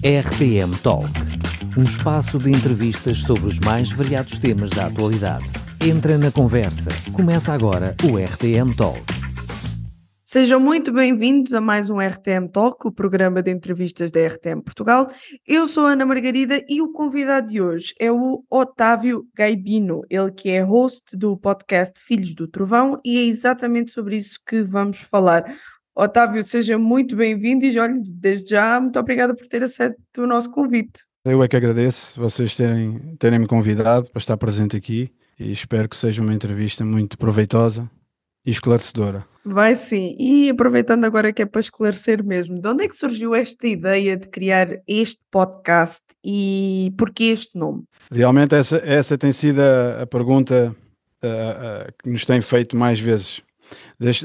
RTM 0.00 0.78
Talk, 0.80 1.08
um 1.76 1.82
espaço 1.82 2.38
de 2.38 2.50
entrevistas 2.50 3.18
sobre 3.18 3.48
os 3.48 3.58
mais 3.58 3.90
variados 3.90 4.38
temas 4.38 4.70
da 4.70 4.86
atualidade. 4.86 5.44
Entra 5.84 6.16
na 6.16 6.30
conversa. 6.30 6.88
Começa 7.12 7.52
agora 7.52 7.96
o 8.04 8.16
RTM 8.16 8.76
Talk. 8.76 9.02
Sejam 10.24 10.60
muito 10.60 10.92
bem-vindos 10.92 11.52
a 11.52 11.60
mais 11.60 11.90
um 11.90 11.98
RTM 11.98 12.46
Talk, 12.48 12.86
o 12.86 12.92
programa 12.92 13.42
de 13.42 13.50
entrevistas 13.50 14.12
da 14.12 14.24
RTM 14.24 14.62
Portugal. 14.62 15.08
Eu 15.44 15.66
sou 15.66 15.86
Ana 15.86 16.06
Margarida 16.06 16.64
e 16.68 16.80
o 16.80 16.92
convidado 16.92 17.48
de 17.48 17.60
hoje 17.60 17.92
é 17.98 18.12
o 18.12 18.44
Otávio 18.48 19.26
Gaibino, 19.34 20.02
ele 20.08 20.30
que 20.30 20.48
é 20.48 20.60
host 20.60 21.16
do 21.16 21.36
podcast 21.36 22.00
Filhos 22.00 22.34
do 22.34 22.46
Trovão 22.46 23.00
e 23.04 23.18
é 23.18 23.22
exatamente 23.22 23.90
sobre 23.90 24.16
isso 24.16 24.38
que 24.46 24.62
vamos 24.62 25.00
falar. 25.00 25.44
Otávio, 26.00 26.44
seja 26.44 26.78
muito 26.78 27.16
bem-vindo 27.16 27.64
e 27.64 27.76
olha, 27.76 28.00
desde 28.06 28.50
já, 28.50 28.80
muito 28.80 28.96
obrigada 29.00 29.34
por 29.34 29.48
ter 29.48 29.64
aceito 29.64 29.96
o 30.18 30.28
nosso 30.28 30.48
convite. 30.48 31.02
Eu 31.24 31.42
é 31.42 31.48
que 31.48 31.56
agradeço 31.56 32.20
vocês 32.20 32.54
terem, 32.54 33.16
terem 33.18 33.40
me 33.40 33.48
convidado 33.48 34.08
para 34.08 34.20
estar 34.20 34.36
presente 34.36 34.76
aqui 34.76 35.10
e 35.40 35.50
espero 35.50 35.88
que 35.88 35.96
seja 35.96 36.22
uma 36.22 36.32
entrevista 36.32 36.84
muito 36.84 37.18
proveitosa 37.18 37.90
e 38.46 38.50
esclarecedora. 38.52 39.26
Vai 39.44 39.74
sim, 39.74 40.14
e 40.20 40.48
aproveitando 40.48 41.04
agora 41.04 41.32
que 41.32 41.42
é 41.42 41.46
para 41.46 41.60
esclarecer 41.60 42.22
mesmo, 42.22 42.60
de 42.60 42.68
onde 42.68 42.84
é 42.84 42.88
que 42.88 42.96
surgiu 42.96 43.34
esta 43.34 43.66
ideia 43.66 44.16
de 44.16 44.28
criar 44.28 44.68
este 44.86 45.20
podcast 45.32 46.04
e 46.24 46.92
porquê 46.96 47.24
este 47.24 47.58
nome? 47.58 47.82
Realmente 48.08 48.54
essa, 48.54 48.76
essa 48.84 49.18
tem 49.18 49.32
sido 49.32 49.60
a, 49.60 50.02
a 50.02 50.06
pergunta 50.06 50.76
que 52.00 52.08
nos 52.08 52.24
tem 52.24 52.40
feito 52.40 52.76
mais 52.76 53.00
vezes. 53.00 53.42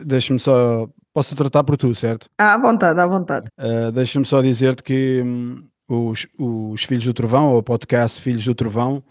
Deixa-me 0.05 0.40
só 0.40 0.87
Posso 1.13 1.35
tratar 1.35 1.63
por 1.63 1.77
tu, 1.77 1.94
certo? 1.94 2.27
À 2.38 2.58
vontade, 2.58 2.99
à 2.99 3.05
vontade. 3.05 3.48
Uh, 3.59 3.91
Deixa-me 3.91 4.26
só 4.26 4.41
dizer-te 4.41 4.81
que 4.81 5.21
um, 5.23 5.63
os, 5.88 6.27
os 6.40 6.84
Filhos 6.84 7.05
do 7.05 7.13
Trovão, 7.13 7.52
ou 7.52 7.59
o 7.59 7.63
podcast 7.63 8.20
Filhos 8.20 8.44
do 8.44 8.55
Trovão, 8.55 9.04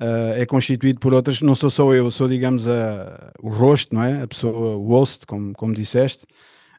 uh, 0.00 0.34
é 0.36 0.46
constituído 0.46 1.00
por 1.00 1.12
outras, 1.12 1.42
não 1.42 1.56
sou 1.56 1.68
só 1.68 1.92
eu, 1.92 2.10
sou, 2.12 2.28
digamos, 2.28 2.68
a, 2.68 3.32
o 3.42 3.48
rosto, 3.48 3.92
não 3.94 4.04
é? 4.04 4.22
A 4.22 4.28
pessoa, 4.28 4.76
o 4.76 4.86
host, 4.86 5.26
como, 5.26 5.52
como 5.54 5.74
disseste, 5.74 6.24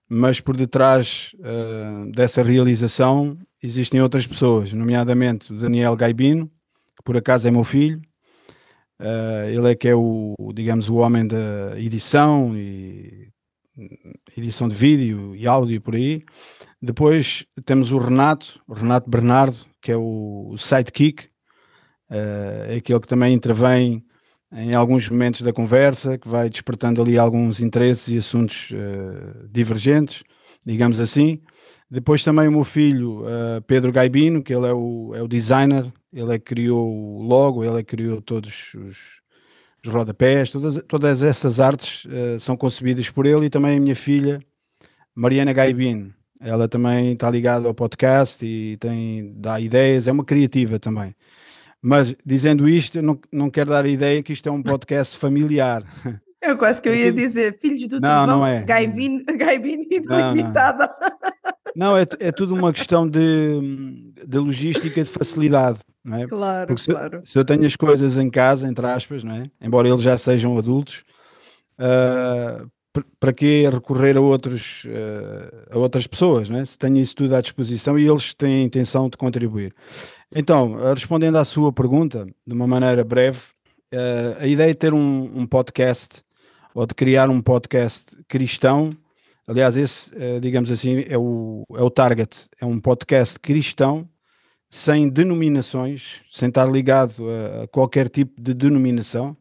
mas 0.08 0.40
por 0.40 0.56
detrás 0.56 1.36
uh, 1.40 2.10
dessa 2.12 2.42
realização 2.42 3.38
existem 3.62 4.02
outras 4.02 4.26
pessoas, 4.26 4.72
nomeadamente 4.72 5.52
o 5.52 5.58
Daniel 5.58 5.96
Gaibino, 5.96 6.48
que 6.96 7.04
por 7.04 7.18
acaso 7.18 7.48
é 7.48 7.52
meu 7.52 7.66
filho, 7.66 8.02
Uh, 9.00 9.50
ele 9.50 9.72
é 9.72 9.76
que 9.76 9.90
é 9.90 9.96
o, 9.96 10.34
digamos, 10.54 10.88
o 10.88 10.96
homem 10.96 11.28
da 11.28 11.78
edição 11.78 12.56
e 12.56 13.33
edição 14.38 14.68
de 14.68 14.76
vídeo 14.76 15.36
e 15.36 15.48
áudio 15.48 15.82
por 15.82 15.96
aí. 15.96 16.24
Depois 16.82 17.46
temos 17.66 17.92
o 17.92 17.98
Renato, 17.98 18.62
o 18.68 18.74
Renato 18.74 19.10
Bernardo, 19.10 19.58
que 19.82 19.92
é 19.92 19.98
o 19.98 20.56
sidekick, 20.58 21.26
uh, 22.10 22.78
aquele 22.78 23.00
que 23.00 23.08
também 23.08 23.34
intervém 23.34 24.06
em 24.52 24.76
alguns 24.76 25.10
momentos 25.10 25.42
da 25.42 25.52
conversa, 25.52 26.18
que 26.18 26.28
vai 26.28 26.50
despertando 26.50 27.02
ali 27.02 27.18
alguns 27.18 27.60
interesses 27.60 28.08
e 28.10 28.18
assuntos 28.18 28.70
uh, 28.72 29.48
divergentes, 29.50 30.24
digamos 30.64 31.00
assim. 31.00 31.42
Depois 31.90 32.24
também 32.24 32.48
o 32.48 32.52
meu 32.52 32.64
filho, 32.64 33.22
uh, 33.22 33.62
Pedro 33.66 33.92
Gaibino, 33.92 34.44
que 34.44 34.54
ele 34.54 34.68
é 34.68 34.74
o, 34.74 35.14
é 35.16 35.24
o 35.24 35.28
designer, 35.28 35.92
ele 36.12 36.36
é 36.36 36.40
que 36.40 36.46
criou 36.46 36.88
o 36.88 37.24
logo, 37.24 37.64
ele 37.64 37.80
é 37.80 37.84
que 37.84 37.96
criou 37.96 38.22
todos 38.22 38.74
os, 38.76 39.23
os 39.86 39.94
rodapés, 39.94 40.50
todas, 40.50 40.82
todas 40.88 41.22
essas 41.22 41.60
artes 41.60 42.06
uh, 42.06 42.40
são 42.40 42.56
concebidas 42.56 43.10
por 43.10 43.26
ele 43.26 43.46
e 43.46 43.50
também 43.50 43.78
a 43.78 43.80
minha 43.80 43.96
filha, 43.96 44.40
Mariana 45.14 45.54
Gaibin. 45.54 46.14
Ela 46.40 46.68
também 46.68 47.14
está 47.14 47.30
ligada 47.30 47.68
ao 47.68 47.74
podcast 47.74 48.46
e 48.46 48.78
tem, 48.78 49.34
dá 49.38 49.60
ideias, 49.60 50.08
é 50.08 50.12
uma 50.12 50.26
criativa 50.26 50.80
também. 50.80 51.16
Mas 51.82 52.16
dizendo 52.26 52.68
isto, 52.68 53.02
não, 53.02 53.20
não 53.32 53.50
quero 53.50 53.72
dar 53.72 53.84
a 53.84 53.90
ideia 53.90 54.24
que 54.24 54.34
isto 54.34 54.48
é 54.48 54.52
um 54.52 54.64
podcast 54.64 55.18
familiar. 55.18 55.84
Eu 56.42 56.58
quase 56.58 56.82
que 56.82 56.90
eu 56.90 56.96
ia 56.96 57.12
dizer, 57.12 57.58
filhos 57.58 57.88
do 57.88 58.02
não, 58.02 58.28
não 58.28 58.46
é. 58.46 58.64
Gaibin, 58.64 59.24
Gaibin 59.38 59.88
e 59.90 60.02
Delimitada. 60.02 60.94
Não, 61.02 61.33
não 61.76 61.98
é, 61.98 62.06
é 62.20 62.32
tudo 62.32 62.54
uma 62.54 62.72
questão 62.72 63.08
de, 63.08 64.14
de 64.26 64.38
logística, 64.38 65.04
de 65.04 65.10
facilidade. 65.10 65.80
Não 66.04 66.18
é? 66.18 66.28
Claro, 66.28 66.68
Porque 66.68 66.82
se, 66.82 66.92
claro. 66.92 67.22
Se 67.26 67.38
eu 67.38 67.46
tenho 67.46 67.66
as 67.66 67.76
coisas 67.76 68.18
em 68.18 68.30
casa, 68.30 68.68
entre 68.68 68.86
aspas, 68.86 69.24
não 69.24 69.36
é? 69.36 69.50
embora 69.62 69.88
eles 69.88 70.02
já 70.02 70.18
sejam 70.18 70.58
adultos, 70.58 71.04
uh, 71.80 72.70
para 73.20 73.34
que 73.34 73.68
recorrer 73.70 74.18
a, 74.18 74.22
outros, 74.22 74.84
uh, 74.86 75.76
a 75.76 75.78
outras 75.78 76.06
pessoas, 76.06 76.50
não 76.50 76.60
é? 76.60 76.66
se 76.66 76.78
tenho 76.78 76.98
isso 76.98 77.16
tudo 77.16 77.36
à 77.36 77.42
disposição 77.42 77.98
e 77.98 78.08
eles 78.08 78.34
têm 78.34 78.62
a 78.62 78.64
intenção 78.64 79.10
de 79.10 79.18
contribuir. 79.18 79.74
Então, 80.36 80.78
respondendo 80.94 81.38
à 81.38 81.46
sua 81.46 81.72
pergunta, 81.72 82.26
de 82.46 82.54
uma 82.54 82.68
maneira 82.68 83.04
breve, 83.04 83.40
uh, 83.94 84.42
a 84.42 84.48
ideia 84.48 84.72
de 84.74 84.78
ter 84.78 84.94
um, 84.94 85.32
um, 85.36 85.46
podcast 85.46 86.22
ou 86.74 86.86
de 86.86 86.94
criar 86.94 87.30
um 87.30 87.42
podcast 87.42 88.16
cristão, 88.28 88.92
aliás, 89.48 89.76
esse, 89.78 90.12
digamos 90.40 90.72
assim, 90.72 91.04
é 91.08 91.18
o, 91.18 91.66
é 91.76 91.82
o 91.82 91.90
target, 91.90 92.48
é 92.60 92.66
um 92.66 92.80
podcast 92.80 93.40
cristão 93.40 94.10
sem 94.74 95.08
denominações, 95.08 96.24
sem 96.32 96.50
estar 96.50 96.66
ligado 96.66 97.24
a, 97.30 97.68
qualquer 97.68 98.10
tipo 98.10 98.42
de 98.42 98.56
denominação 98.56 99.38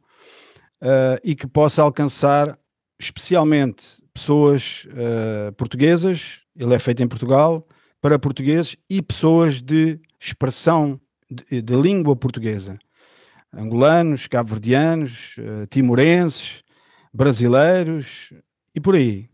uh, 0.82 1.18
e 1.24 1.34
que 1.34 1.46
possa 1.46 1.80
alcançar 1.80 2.58
especialmente 3.00 3.82
pessoas 4.12 4.86
uh, 4.90 5.50
portuguesas, 5.52 6.42
ele 6.54 6.74
é 6.74 6.78
feito 6.78 7.02
em 7.02 7.08
Portugal, 7.08 7.66
para 7.98 8.18
portugueses 8.18 8.76
e 8.90 9.00
pessoas 9.00 9.62
de 9.62 9.98
expressão 10.20 11.00
de, 11.30 11.62
de 11.62 11.74
língua 11.76 12.14
portuguesa, 12.14 12.78
angolanos, 13.54 14.26
cabo-verdianos, 14.26 15.36
timorenses, 15.70 16.62
brasileiros 17.10 18.34
e 18.74 18.80
por 18.80 18.96
aí. 18.96 19.31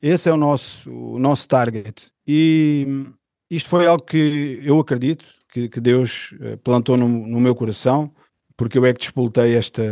Esse 0.00 0.28
é 0.28 0.32
o 0.32 0.36
nosso, 0.36 0.90
o 0.90 1.18
nosso 1.18 1.48
target. 1.48 2.10
E 2.26 2.86
isto 3.50 3.68
foi 3.68 3.86
algo 3.86 4.04
que 4.04 4.60
eu 4.62 4.78
acredito 4.78 5.24
que, 5.52 5.68
que 5.68 5.80
Deus 5.80 6.34
eh, 6.40 6.56
plantou 6.56 6.96
no, 6.96 7.08
no, 7.08 7.40
meu 7.40 7.54
coração, 7.54 8.12
porque 8.56 8.76
eu 8.76 8.84
é 8.84 8.92
que 8.92 9.00
despoltei 9.00 9.54
esta, 9.54 9.82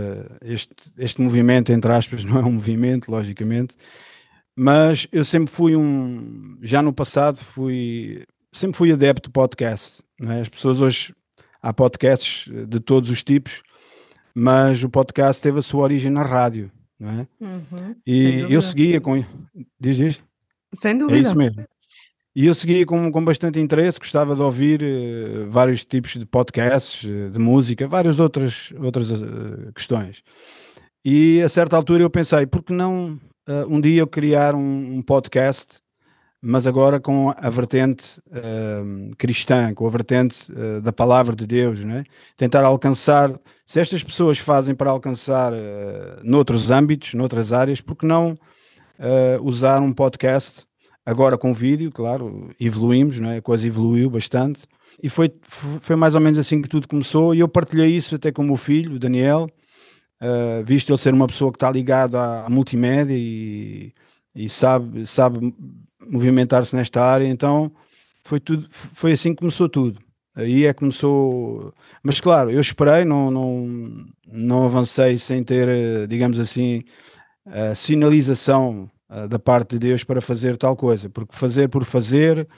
este, 0.42 0.74
este 0.98 1.20
movimento, 1.20 1.72
entre 1.72 1.90
aspas, 1.92 2.22
não 2.24 2.38
é 2.38 2.44
um 2.44 2.52
movimento, 2.52 3.10
logicamente, 3.10 3.74
mas 4.56 5.06
eu 5.10 5.24
sempre 5.24 5.52
fui 5.52 5.74
um, 5.74 6.58
já 6.62 6.82
no 6.82 6.92
passado 6.92 7.38
fui, 7.38 8.24
sempre 8.52 8.76
fui 8.76 8.92
adepto 8.92 9.28
de 9.28 9.32
podcast, 9.32 10.02
é? 10.20 10.40
as 10.40 10.48
pessoas 10.48 10.80
hoje, 10.80 11.14
há 11.62 11.72
podcasts 11.72 12.52
de 12.68 12.78
todos 12.78 13.08
os 13.08 13.24
tipos, 13.24 13.62
mas 14.34 14.82
o 14.82 14.90
podcast 14.90 15.40
teve 15.40 15.60
a 15.60 15.62
sua 15.62 15.82
origem 15.82 16.10
na 16.10 16.22
rádio, 16.22 16.70
não 16.98 17.10
é? 17.10 17.26
Uhum, 17.40 17.96
e 18.06 18.46
eu 18.48 18.62
seguia 18.62 19.00
com... 19.00 19.24
Diz, 19.78 19.96
diz? 19.96 20.20
Sem 20.74 20.96
dúvida. 20.96 21.18
É 21.18 21.20
isso 21.20 21.36
mesmo. 21.36 21.64
E 22.36 22.46
eu 22.46 22.54
seguia 22.54 22.84
com, 22.84 23.12
com 23.12 23.24
bastante 23.24 23.60
interesse, 23.60 23.96
gostava 23.96 24.34
de 24.34 24.42
ouvir 24.42 24.82
uh, 24.82 25.48
vários 25.48 25.84
tipos 25.84 26.14
de 26.14 26.26
podcasts, 26.26 27.04
uh, 27.04 27.30
de 27.30 27.38
música, 27.38 27.86
várias 27.86 28.18
outras, 28.18 28.72
outras 28.82 29.08
uh, 29.12 29.72
questões. 29.72 30.20
E 31.04 31.40
a 31.42 31.48
certa 31.48 31.76
altura 31.76 32.02
eu 32.02 32.10
pensei, 32.10 32.44
por 32.44 32.62
que 32.62 32.72
não 32.72 33.20
um 33.68 33.78
dia 33.78 34.00
eu 34.00 34.06
criar 34.06 34.54
um, 34.54 34.96
um, 34.96 35.02
podcast, 35.02 35.78
mas 36.40 36.66
agora 36.66 36.98
com 36.98 37.30
a 37.36 37.50
vertente 37.50 38.22
cristã, 39.18 39.74
com 39.74 39.86
a 39.86 39.90
vertente 39.90 40.50
da 40.82 40.94
palavra 40.94 41.36
de 41.36 41.46
Deus, 41.46 41.80
né? 41.80 42.04
tentar 42.38 42.64
alcançar, 42.64 43.30
se 43.66 43.80
estas 43.80 44.02
pessoas 44.02 44.38
fazem 44.38 44.74
para 44.74 44.90
alcançar 44.90 45.52
noutros 46.22 46.70
âmbitos, 46.70 47.14
noutras 47.14 47.52
áreas, 47.52 47.80
por 47.80 47.96
que 47.96 48.06
não 48.06 48.36
usar 49.42 49.80
um 49.80 49.92
podcast 49.92 50.66
Agora 51.06 51.36
com 51.36 51.52
vídeo, 51.52 51.92
claro, 51.92 52.50
evoluímos, 52.58 53.18
não 53.20 53.28
é? 53.28 53.36
a 53.36 53.42
coisa 53.42 53.66
evoluiu 53.66 54.08
bastante. 54.08 54.62
E 55.02 55.10
foi, 55.10 55.30
foi 55.80 55.96
mais 55.96 56.14
ou 56.14 56.20
menos 56.20 56.38
assim 56.38 56.62
que 56.62 56.68
tudo 56.68 56.88
começou. 56.88 57.34
E 57.34 57.40
eu 57.40 57.48
partilhei 57.48 57.94
isso 57.94 58.14
até 58.14 58.32
com 58.32 58.40
o 58.40 58.46
meu 58.46 58.56
filho, 58.56 58.94
o 58.94 58.98
Daniel, 58.98 59.46
uh, 60.22 60.64
visto 60.64 60.90
ele 60.90 60.98
ser 60.98 61.12
uma 61.12 61.26
pessoa 61.26 61.52
que 61.52 61.56
está 61.56 61.70
ligada 61.70 62.18
à, 62.18 62.46
à 62.46 62.48
multimédia 62.48 63.14
e, 63.14 63.92
e 64.34 64.48
sabe, 64.48 65.06
sabe 65.06 65.54
movimentar-se 66.00 66.74
nesta 66.74 67.02
área. 67.02 67.26
Então 67.26 67.70
foi, 68.24 68.40
tudo, 68.40 68.66
foi 68.70 69.12
assim 69.12 69.34
que 69.34 69.40
começou 69.40 69.68
tudo. 69.68 70.00
Aí 70.36 70.66
é 70.66 70.72
que 70.72 70.80
começou. 70.80 71.72
Mas 72.02 72.20
claro, 72.20 72.50
eu 72.50 72.60
esperei, 72.60 73.04
não, 73.04 73.30
não, 73.30 74.06
não 74.26 74.64
avancei 74.64 75.16
sem 75.16 75.44
ter, 75.44 75.68
eh, 75.68 76.06
digamos 76.08 76.40
assim, 76.40 76.82
a 77.46 77.74
sinalização 77.74 78.90
uh, 79.08 79.28
da 79.28 79.38
parte 79.38 79.70
de 79.70 79.78
Deus 79.78 80.04
para 80.04 80.20
fazer 80.20 80.56
tal 80.56 80.76
coisa, 80.76 81.08
porque 81.08 81.36
fazer 81.36 81.68
por 81.68 81.84
fazer, 81.84 82.48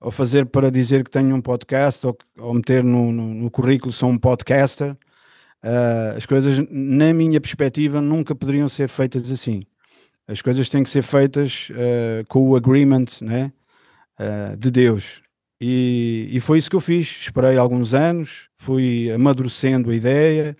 ou 0.00 0.10
fazer 0.10 0.46
para 0.46 0.70
dizer 0.70 1.04
que 1.04 1.10
tenho 1.10 1.34
um 1.34 1.40
podcast, 1.40 2.06
ou, 2.06 2.16
ou 2.38 2.54
meter 2.54 2.82
no, 2.84 3.12
no, 3.12 3.34
no, 3.34 3.50
currículo 3.50 3.92
sou 3.92 4.08
um 4.08 4.18
podcaster, 4.18 4.92
uh, 4.92 6.16
as 6.16 6.26
coisas, 6.26 6.58
na 6.70 7.12
minha 7.12 7.40
perspectiva, 7.40 8.00
nunca 8.00 8.34
poderiam 8.34 8.68
ser 8.68 8.88
feitas 8.88 9.30
assim. 9.30 9.64
As 10.26 10.40
coisas 10.40 10.68
têm 10.68 10.84
que 10.84 10.90
ser 10.90 11.02
feitas 11.02 11.68
uh, 11.70 12.24
com 12.28 12.48
o 12.48 12.56
agreement 12.56 13.06
né, 13.20 13.52
de 14.58 14.70
Deus. 14.70 15.22
E, 15.60 16.28
e 16.30 16.40
foi 16.40 16.58
isso 16.58 16.70
que 16.70 16.76
eu 16.76 16.80
fiz. 16.80 17.06
Esperei 17.20 17.56
alguns 17.56 17.92
anos, 17.92 18.48
fui 18.56 19.10
amadurecendo 19.10 19.90
a 19.90 19.94
ideia, 19.94 20.56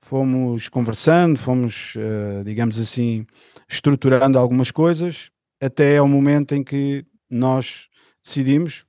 fomos 0.00 0.68
conversando, 0.68 1.38
fomos, 1.38 1.94
uh, 1.94 2.42
digamos 2.44 2.80
assim, 2.80 3.24
estruturando 3.68 4.38
algumas 4.38 4.72
coisas, 4.72 5.30
até 5.60 5.98
ao 5.98 6.08
momento 6.08 6.54
em 6.54 6.64
que 6.64 7.06
nós 7.30 7.88
decidimos 8.24 8.84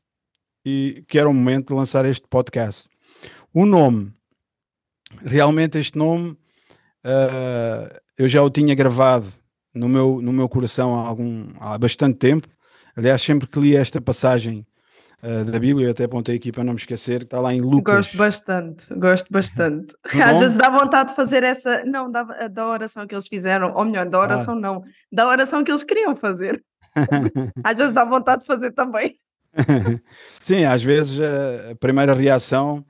e 0.65 1.03
que 1.07 1.19
era 1.19 1.29
o 1.29 1.33
momento 1.33 1.67
de 1.67 1.75
lançar 1.75 2.05
este 2.05 2.27
podcast. 2.27 2.89
O 3.53 3.65
nome, 3.65 4.11
realmente 5.23 5.77
este 5.77 5.97
nome, 5.97 6.31
uh, 6.31 8.01
eu 8.17 8.27
já 8.27 8.41
o 8.41 8.49
tinha 8.49 8.73
gravado 8.73 9.27
no 9.75 9.87
meu, 9.87 10.21
no 10.21 10.33
meu 10.33 10.49
coração 10.49 10.99
há, 10.99 11.07
algum, 11.07 11.51
há 11.59 11.77
bastante 11.77 12.17
tempo. 12.17 12.47
Aliás, 12.95 13.21
sempre 13.21 13.47
que 13.47 13.59
li 13.59 13.75
esta 13.75 14.01
passagem 14.01 14.65
uh, 15.23 15.45
da 15.45 15.59
Bíblia, 15.59 15.87
eu 15.87 15.91
até 15.91 16.05
apontei 16.05 16.35
aqui 16.35 16.51
para 16.51 16.63
não 16.63 16.73
me 16.73 16.79
esquecer, 16.79 17.23
está 17.23 17.39
lá 17.39 17.53
em 17.53 17.61
Lucas. 17.61 17.95
Gosto 17.95 18.17
bastante, 18.17 18.93
gosto 18.95 19.27
bastante. 19.31 19.95
Às 20.21 20.39
vezes 20.39 20.57
dá 20.57 20.69
vontade 20.69 21.09
de 21.09 21.15
fazer 21.15 21.43
essa, 21.43 21.83
não, 21.85 22.11
da, 22.11 22.23
da 22.47 22.67
oração 22.67 23.07
que 23.07 23.15
eles 23.15 23.27
fizeram, 23.27 23.73
ou 23.75 23.85
melhor, 23.85 24.09
da 24.09 24.17
ah. 24.17 24.21
oração 24.21 24.53
ah. 24.55 24.59
não, 24.59 24.83
da 25.11 25.27
oração 25.27 25.63
que 25.63 25.71
eles 25.71 25.83
queriam 25.83 26.15
fazer. 26.15 26.63
Às 27.63 27.77
vezes 27.77 27.93
dá 27.93 28.03
vontade 28.05 28.41
de 28.41 28.47
fazer 28.47 28.71
também. 28.71 29.15
Sim, 30.41 30.63
às 30.63 30.81
vezes 30.81 31.19
a 31.19 31.75
primeira 31.75 32.13
reação 32.13 32.85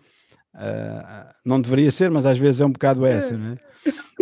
uh, 0.54 1.34
não 1.44 1.60
deveria 1.60 1.90
ser, 1.90 2.12
mas 2.12 2.24
às 2.24 2.38
vezes 2.38 2.62
é 2.62 2.66
um 2.66 2.72
bocado 2.72 3.04
essa, 3.04 3.36
não 3.36 3.54
é? 3.54 3.58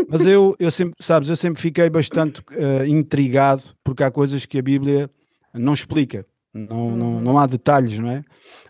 Mas 0.08 0.26
eu, 0.26 0.56
eu 0.58 0.72
sempre, 0.72 0.96
sabes, 1.00 1.30
eu 1.30 1.36
sempre 1.36 1.62
fiquei 1.62 1.90
bastante 1.90 2.42
uh, 2.52 2.86
intrigado 2.86 3.64
porque 3.84 4.04
há 4.04 4.10
coisas 4.10 4.46
que 4.46 4.58
a 4.58 4.62
Bíblia 4.62 5.10
não 5.54 5.74
explica, 5.74 6.26
não, 6.54 6.92
não, 6.92 7.14
uhum. 7.14 7.22
não 7.22 7.40
há 7.40 7.46
detalhes, 7.46 7.98
não 8.00 8.10
é? 8.10 8.24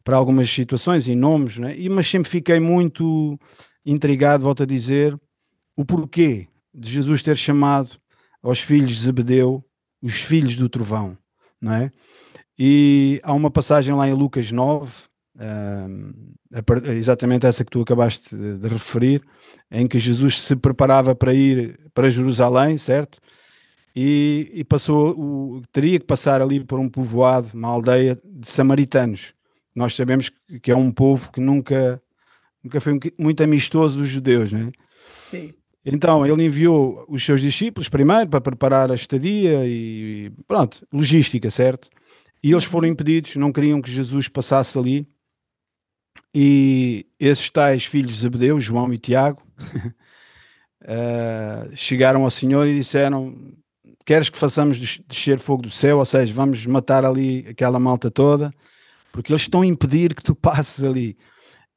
Para 0.04 0.18
algumas 0.18 0.50
situações 0.50 1.08
e 1.08 1.16
nomes, 1.16 1.58
não 1.58 1.68
é? 1.68 1.78
E, 1.78 1.90
mas 1.90 2.10
sempre 2.10 2.30
fiquei 2.30 2.60
muito 2.60 3.40
intrigado, 3.86 4.44
volto 4.44 4.64
a 4.64 4.66
dizer, 4.66 5.18
o 5.76 5.86
porquê 5.86 6.48
de 6.74 6.92
Jesus 6.92 7.24
ter 7.24 7.38
chamado 7.38 7.98
aos 8.44 8.60
filhos 8.60 8.92
de 8.92 9.02
Zebedeu 9.02 9.64
os 10.02 10.22
filhos 10.22 10.56
do 10.56 10.70
trovão, 10.70 11.18
não 11.62 11.74
é? 11.74 11.92
E 12.58 13.20
há 13.24 13.34
uma 13.34 13.52
passagem 13.52 13.94
lá 13.96 14.08
em 14.08 14.14
Lucas 14.14 14.52
9, 14.52 14.92
uh, 15.36 16.92
exatamente 16.92 17.46
essa 17.46 17.64
que 17.64 17.72
tu 17.72 17.82
acabaste 17.82 18.36
de, 18.36 18.58
de, 18.58 18.68
referir, 18.68 19.24
em 19.72 19.88
que 19.88 20.00
Jesus 20.00 20.42
se 20.42 20.56
preparava 20.56 21.16
para 21.16 21.34
ir 21.34 21.80
para 21.94 22.10
Jerusalém, 22.10 22.78
certo? 22.78 23.20
E, 23.96 24.52
e 24.54 24.64
passou, 24.64 25.12
o, 25.20 25.62
teria 25.72 26.00
que 26.00 26.06
passar 26.06 26.42
ali 26.42 26.64
por 26.64 26.80
um 26.80 26.90
povoado, 26.90 27.50
uma 27.54 27.70
aldeia 27.70 28.20
de 28.24 28.48
samaritanos. 28.48 29.34
Nós 29.76 29.96
sabemos 29.96 30.32
que 30.62 30.72
é 30.72 30.76
um 30.76 30.92
povo 30.92 31.32
que 31.32 31.40
nunca, 31.40 32.02
nunca 32.64 32.80
foi 32.80 33.00
muito 33.18 33.44
amistoso 33.44 33.98
dos 34.00 34.08
judeus, 34.08 34.52
não 34.52 34.68
é? 34.68 34.72
Sim. 35.30 35.54
Então 35.86 36.26
ele 36.26 36.44
enviou 36.44 37.06
os 37.08 37.24
seus 37.24 37.42
discípulos 37.42 37.88
primeiro 37.88 38.30
para 38.30 38.42
preparar 38.42 38.92
a 38.92 38.96
estadia 38.96 39.66
e 39.66 40.32
pronto, 40.48 40.86
logística, 40.92 41.50
certo? 41.50 41.90
E 42.44 42.52
eles 42.52 42.64
foram 42.64 42.88
impedidos, 42.88 43.36
não 43.36 43.52
queriam 43.52 43.82
que 43.82 43.92
Jesus 43.92 44.28
passasse 44.28 44.78
ali. 44.78 45.08
E 46.34 47.06
esses 47.20 47.50
tais 47.50 47.86
filhos 47.86 48.14
de 48.14 48.22
Zebedeu, 48.22 48.60
João 48.60 48.94
e 48.94 48.98
Tiago, 48.98 49.42
uh, 50.84 51.72
chegaram 51.76 52.24
ao 52.24 52.32
Senhor 52.32 52.68
e 52.68 52.76
disseram: 52.76 53.36
Queres 54.06 54.30
que 54.30 54.38
façamos 54.38 54.80
descer 55.08 55.40
fogo 55.40 55.64
do 55.64 55.70
céu? 55.70 56.00
Ou 56.00 56.06
seja, 56.06 56.34
vamos 56.34 56.66
matar 56.66 57.06
ali 57.06 57.46
aquela 57.48 57.80
malta 57.80 58.10
toda, 58.10 58.54
porque 59.12 59.32
eles 59.32 59.44
estão 59.44 59.62
a 59.62 59.66
impedir 59.66 60.16
que 60.16 60.24
tu 60.24 60.34
passes 60.36 60.84
ali. 60.84 61.18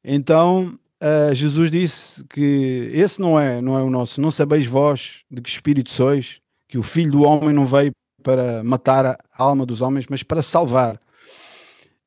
Então 0.05 0.79
uh, 1.03 1.35
Jesus 1.35 1.71
disse 1.71 2.25
que 2.25 2.91
esse 2.93 3.21
não 3.21 3.39
é, 3.39 3.61
não 3.61 3.79
é 3.79 3.83
o 3.83 3.91
nosso. 3.91 4.21
Não 4.21 4.31
sabeis 4.31 4.67
vós 4.67 5.25
de 5.31 5.43
que 5.43 5.51
espírito 5.51 5.91
sois, 5.91 6.41
que 6.69 6.79
o 6.79 6.83
Filho 6.83 7.13
do 7.13 7.23
Homem 7.23 7.53
não 7.53 7.67
veio 7.67 7.93
para 8.23 8.63
matar 8.63 9.05
a 9.07 9.19
alma 9.37 9.67
dos 9.67 9.81
homens, 9.81 10.07
mas 10.09 10.23
para 10.23 10.43
salvar. 10.43 10.99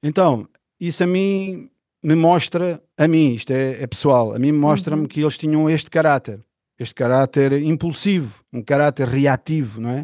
Então, 0.02 0.48
isso 0.80 1.04
a 1.04 1.08
mim 1.08 1.70
me 2.02 2.16
mostra, 2.16 2.82
a 2.98 3.08
mim, 3.08 3.34
isto 3.34 3.52
é, 3.52 3.84
é 3.84 3.88
pessoal, 3.88 4.34
a 4.34 4.40
mim 4.40 4.52
mostra-me 4.52 5.02
uhum. 5.02 5.08
que 5.08 5.22
eles 5.22 5.38
tinham 5.38 5.70
este 5.70 5.90
caráter, 5.90 6.40
este 6.78 6.94
caráter 6.94 7.54
impulsivo, 7.54 8.34
um 8.52 8.62
caráter 8.62 9.08
reativo, 9.08 9.80
não 9.80 9.92
é? 9.92 10.04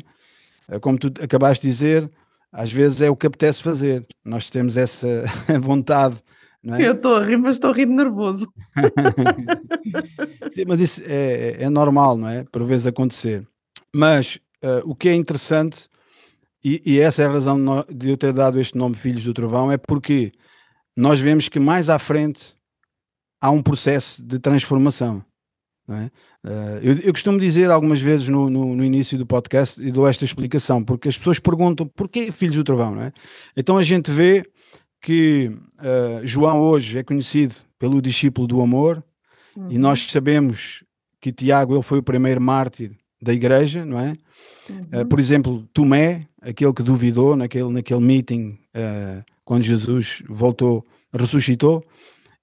é 0.70 0.80
como 0.80 0.98
tu 0.98 1.08
acabaste 1.22 1.66
de 1.66 1.72
dizer, 1.72 2.12
às 2.52 2.72
vezes 2.72 3.02
é 3.02 3.10
o 3.10 3.16
que 3.16 3.28
apetece 3.28 3.62
fazer. 3.62 4.06
Nós 4.24 4.50
temos 4.50 4.78
essa 4.78 5.08
vontade. 5.62 6.22
Não 6.64 6.76
é? 6.76 6.88
Eu 6.88 6.94
estou 6.94 7.16
a 7.16 7.26
rir, 7.26 7.38
mas 7.38 7.54
estou 7.54 7.72
a 7.72 7.74
rir 7.74 7.88
nervoso. 7.88 8.52
Sim, 10.54 10.66
mas 10.68 10.80
isso 10.80 11.02
é, 11.06 11.64
é, 11.64 11.70
normal, 11.70 12.18
não 12.18 12.28
é? 12.28 12.44
Por 12.52 12.64
vezes 12.64 12.88
acontecer. 12.88 13.48
Mas 13.94 14.38
uh, 14.64 14.82
o 14.86 14.96
que 14.96 15.10
é 15.10 15.16
interessante 15.16 15.90
e, 16.64 16.82
e, 16.86 17.00
essa 17.00 17.24
é 17.24 17.26
a 17.26 17.32
razão 17.32 17.58
de 17.90 18.10
eu 18.10 18.18
ter 18.18 18.32
dado 18.32 18.60
este 18.60 18.78
nome 18.78 18.96
Filhos 18.96 19.24
do 19.24 19.34
Trovão, 19.34 19.72
é 19.72 19.78
porque 19.78 20.32
nós 20.96 21.20
vemos 21.20 21.50
que 21.50 21.60
mais 21.60 21.90
à 21.90 21.98
frente 21.98 22.56
há 23.42 23.50
um 23.50 23.64
processo 23.64 24.24
de 24.24 24.38
transformação. 24.38 25.26
É? 25.94 26.06
Uh, 26.44 26.80
eu, 26.82 26.98
eu, 27.00 27.14
costumo 27.14 27.40
dizer 27.40 27.70
algumas 27.70 28.02
vezes 28.02 28.28
no, 28.28 28.50
no, 28.50 28.76
no, 28.76 28.84
início 28.84 29.18
do 29.18 29.26
podcast 29.26 29.82
e 29.82 29.92
dou 29.92 30.08
esta 30.08 30.26
explicação, 30.26 30.84
porque 30.84 31.10
as 31.10 31.18
pessoas 31.18 31.40
perguntam 31.40 31.88
porquê 31.88 32.32
Filhos 32.32 32.56
do 32.56 32.64
Trovão, 32.64 32.96
não 32.96 33.04
é? 33.04 33.14
Então 33.56 33.78
a 33.78 33.84
gente 33.84 34.12
vê 34.12 34.46
que 35.02 35.52
uh, 35.80 36.26
João 36.26 36.60
hoje 36.60 36.98
é 36.98 37.04
conhecido 37.04 37.56
pelo 37.80 38.02
discípulo 38.02 38.48
do 38.48 38.62
amor 38.62 39.04
uhum. 39.56 39.68
e 39.70 39.78
nós 39.78 40.12
sabemos 40.12 40.84
que 41.20 41.32
Tiago 41.32 41.76
ele 41.76 41.84
foi 41.84 42.00
o 42.00 42.04
primeiro 42.04 42.42
mártir 42.42 42.92
da 43.22 43.34
igreja, 43.34 43.86
não 43.86 44.00
é? 44.00 44.16
Uhum. 44.70 45.02
Uh, 45.02 45.06
por 45.08 45.20
exemplo, 45.20 45.68
Tomé, 45.74 46.28
aquele 46.42 46.74
que 46.74 46.84
duvidou 46.84 47.36
naquele, 47.36 47.70
naquele 47.70 48.00
meeting 48.00 48.58
uh, 48.76 49.24
quando 49.44 49.64
Jesus 49.64 50.24
voltou, 50.28 50.86
ressuscitou, 51.14 51.84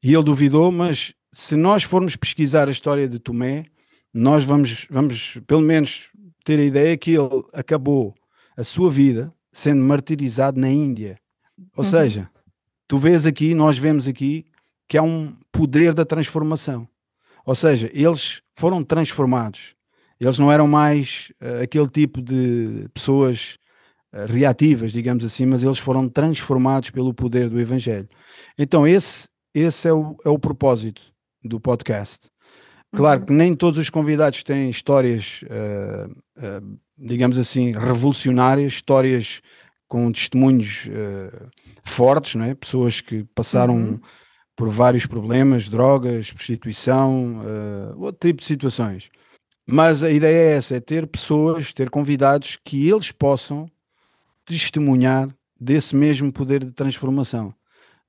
e 0.02 0.14
ele 0.14 0.22
duvidou, 0.22 0.70
mas 0.70 1.12
se 1.32 1.56
nós 1.56 1.82
formos 1.82 2.16
pesquisar 2.16 2.68
a 2.68 2.72
história 2.72 3.08
de 3.08 3.18
Tomé, 3.18 3.66
nós 4.12 4.44
vamos, 4.44 4.86
vamos 4.90 5.38
pelo 5.46 5.60
menos 5.60 6.10
ter 6.44 6.58
a 6.58 6.64
ideia 6.64 6.96
que 6.96 7.12
ele 7.12 7.44
acabou 7.52 8.14
a 8.56 8.64
sua 8.64 8.90
vida 8.90 9.32
sendo 9.52 9.82
martirizado 9.82 10.58
na 10.60 10.70
Índia. 10.70 11.18
Ou 11.76 11.84
uhum. 11.84 11.90
seja, 11.90 12.30
tu 12.86 12.98
vês 12.98 13.26
aqui, 13.26 13.54
nós 13.54 13.76
vemos 13.76 14.08
aqui 14.08 14.46
que 14.88 14.96
há 14.96 15.02
um 15.02 15.36
poder 15.52 15.92
da 15.92 16.04
transformação. 16.04 16.88
Ou 17.44 17.54
seja, 17.54 17.90
eles 17.92 18.40
foram 18.54 18.82
transformados. 18.82 19.74
Eles 20.18 20.38
não 20.38 20.50
eram 20.50 20.66
mais 20.66 21.30
uh, 21.40 21.62
aquele 21.62 21.88
tipo 21.88 22.20
de 22.20 22.88
pessoas 22.92 23.56
uh, 24.12 24.26
reativas, 24.26 24.90
digamos 24.90 25.24
assim, 25.24 25.46
mas 25.46 25.62
eles 25.62 25.78
foram 25.78 26.08
transformados 26.08 26.90
pelo 26.90 27.14
poder 27.14 27.48
do 27.48 27.60
Evangelho. 27.60 28.08
Então, 28.58 28.86
esse, 28.86 29.28
esse 29.54 29.86
é, 29.86 29.92
o, 29.92 30.16
é 30.24 30.28
o 30.28 30.38
propósito 30.38 31.14
do 31.42 31.60
podcast. 31.60 32.28
Claro 32.94 33.20
uhum. 33.20 33.26
que 33.26 33.32
nem 33.32 33.54
todos 33.54 33.78
os 33.78 33.90
convidados 33.90 34.42
têm 34.42 34.70
histórias, 34.70 35.42
uh, 35.44 36.78
digamos 36.96 37.36
assim, 37.36 37.72
revolucionárias, 37.72 38.72
histórias 38.72 39.40
com 39.86 40.10
testemunhos 40.12 40.88
fortes, 41.84 42.34
não 42.34 42.44
é? 42.44 42.54
pessoas 42.54 43.00
que 43.00 43.24
passaram. 43.34 43.76
Uhum 43.76 44.00
por 44.58 44.68
vários 44.68 45.06
problemas, 45.06 45.68
drogas, 45.68 46.32
prostituição, 46.32 47.40
uh, 47.42 48.02
outro 48.02 48.28
tipo 48.28 48.40
de 48.40 48.46
situações. 48.46 49.08
Mas 49.64 50.02
a 50.02 50.10
ideia 50.10 50.36
é 50.36 50.56
essa: 50.56 50.74
é 50.74 50.80
ter 50.80 51.06
pessoas, 51.06 51.72
ter 51.72 51.88
convidados 51.88 52.58
que 52.64 52.88
eles 52.88 53.12
possam 53.12 53.70
testemunhar 54.44 55.28
desse 55.58 55.94
mesmo 55.94 56.32
poder 56.32 56.64
de 56.64 56.72
transformação. 56.72 57.50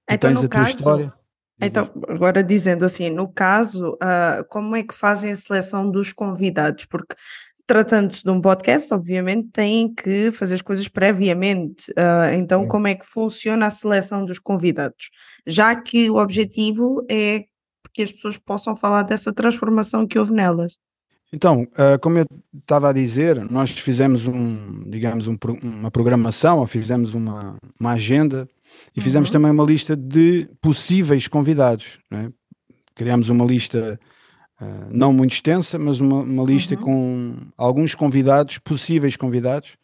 Tu 0.07 0.15
então, 0.15 0.33
tens 0.33 0.43
a 0.43 0.47
tua 0.47 0.69
história. 0.71 1.13
Então, 1.61 1.89
agora 2.07 2.43
dizendo 2.43 2.85
assim, 2.85 3.09
no 3.09 3.27
caso, 3.27 3.93
uh, 3.95 4.45
como 4.49 4.75
é 4.75 4.83
que 4.83 4.93
fazem 4.93 5.31
a 5.31 5.35
seleção 5.35 5.89
dos 5.89 6.13
convidados? 6.13 6.85
Porque 6.85 7.15
tratando-se 7.67 8.23
de 8.23 8.29
um 8.31 8.41
podcast, 8.41 8.91
obviamente 8.93 9.49
têm 9.51 9.93
que 9.93 10.31
fazer 10.31 10.55
as 10.55 10.61
coisas 10.61 10.87
previamente. 10.87 11.91
Uh, 11.91 12.33
então, 12.33 12.67
como 12.67 12.87
é 12.87 12.95
que 12.95 13.05
funciona 13.05 13.67
a 13.67 13.69
seleção 13.69 14.25
dos 14.25 14.39
convidados? 14.39 15.09
Já 15.45 15.75
que 15.75 16.09
o 16.09 16.15
objetivo 16.15 17.05
é 17.07 17.43
que 17.93 18.01
as 18.01 18.11
pessoas 18.11 18.37
possam 18.37 18.75
falar 18.75 19.03
dessa 19.03 19.33
transformação 19.33 20.07
que 20.07 20.17
houve 20.17 20.33
nelas. 20.33 20.77
Então, 21.31 21.61
uh, 21.61 21.99
como 22.01 22.17
eu 22.17 22.25
estava 22.57 22.89
a 22.89 22.93
dizer, 22.93 23.39
nós 23.51 23.69
fizemos 23.71 24.25
um, 24.25 24.89
digamos, 24.89 25.27
um, 25.27 25.37
uma 25.61 25.91
programação, 25.91 26.59
ou 26.59 26.65
fizemos 26.65 27.13
uma, 27.13 27.55
uma 27.79 27.91
agenda 27.91 28.47
e 28.95 29.01
fizemos 29.01 29.29
uhum. 29.29 29.33
também 29.33 29.51
uma 29.51 29.63
lista 29.63 29.95
de 29.95 30.49
possíveis 30.61 31.27
convidados. 31.27 31.99
É? 32.11 32.29
Criámos 32.95 33.29
uma 33.29 33.45
lista 33.45 33.99
uh, 34.61 34.65
não 34.91 35.13
muito 35.13 35.33
extensa, 35.33 35.79
mas 35.79 35.99
uma, 35.99 36.21
uma 36.21 36.43
lista 36.43 36.75
uhum. 36.75 36.81
com 36.81 37.35
alguns 37.57 37.95
convidados, 37.95 38.57
possíveis 38.57 39.15
convidados, 39.15 39.77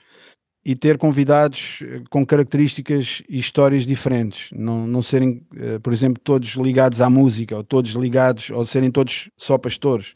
e 0.67 0.75
ter 0.75 0.97
convidados 0.97 1.83
eh, 1.83 2.01
com 2.09 2.25
características 2.25 3.21
e 3.29 3.37
histórias 3.37 3.85
diferentes, 3.85 4.49
não, 4.51 4.87
não 4.87 5.03
serem, 5.03 5.45
uh, 5.53 5.79
por 5.79 5.93
exemplo, 5.93 6.19
todos 6.23 6.55
ligados 6.55 7.01
à 7.01 7.09
música, 7.09 7.55
ou 7.55 7.63
todos 7.63 7.91
ligados, 7.91 8.49
ou 8.49 8.65
serem 8.65 8.89
todos 8.89 9.29
só 9.37 9.59
pastores. 9.59 10.15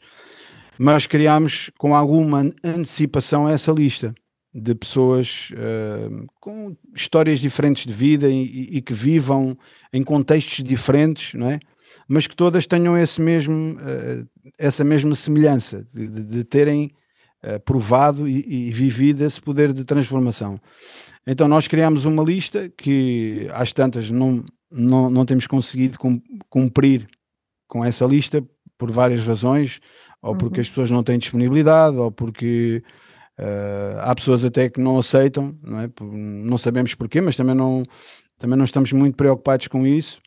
Mas 0.76 1.06
criámos 1.06 1.70
com 1.78 1.94
alguma 1.94 2.50
antecipação 2.64 3.48
essa 3.48 3.70
lista 3.70 4.12
de 4.52 4.74
pessoas 4.74 5.50
uh, 5.52 6.26
com 6.40 6.76
histórias 6.94 7.38
diferentes 7.38 7.86
de 7.86 7.92
vida 7.92 8.28
e, 8.28 8.76
e, 8.76 8.82
que 8.82 8.92
vivam 8.92 9.56
em 9.92 10.02
contextos 10.02 10.64
diferentes, 10.64 11.34
não 11.34 11.50
é? 11.50 11.60
Mas 12.08 12.26
que 12.26 12.34
todas 12.34 12.66
tenham 12.66 12.98
esse 12.98 13.20
mesmo, 13.20 13.74
uh, 13.74 14.28
essa 14.58 14.82
mesma 14.82 15.14
semelhança 15.14 15.86
de, 15.92 16.08
de, 16.08 16.24
de 16.24 16.44
terem 16.44 16.90
uh, 17.44 17.60
provado 17.60 18.28
e, 18.28 18.68
e, 18.68 18.72
vivido 18.72 19.22
esse 19.22 19.40
poder 19.40 19.72
de 19.72 19.84
transformação. 19.84 20.60
Então 21.24 21.46
nós 21.46 21.68
criamos 21.68 22.04
uma 22.04 22.24
lista 22.24 22.68
que 22.76 23.48
às 23.52 23.72
tantas 23.72 24.10
não, 24.10 24.44
não, 24.70 25.08
não 25.08 25.24
temos 25.24 25.46
conseguido 25.46 25.96
cumprir 26.48 27.06
com 27.68 27.84
essa 27.84 28.04
lista 28.04 28.44
por 28.76 28.90
várias 28.90 29.24
razões, 29.24 29.80
ou 30.20 30.34
porque 30.34 30.58
uhum. 30.58 30.62
as 30.62 30.68
pessoas 30.68 30.90
não 30.90 31.04
têm 31.04 31.18
disponibilidade, 31.18 31.96
ou 31.96 32.10
porque 32.10 32.82
uh, 33.40 34.00
há 34.00 34.14
pessoas 34.14 34.44
até 34.44 34.68
que 34.68 34.80
não 34.80 34.98
aceitam, 34.98 35.56
não, 35.62 35.80
é? 35.80 35.90
não 36.00 36.58
sabemos 36.58 36.94
porquê, 36.94 37.20
mas 37.20 37.36
também 37.36 37.54
não, 37.54 37.82
também 38.38 38.56
não 38.56 38.64
estamos 38.64 38.92
muito 38.92 39.16
preocupados 39.16 39.66
com 39.68 39.86
isso. 39.86 40.20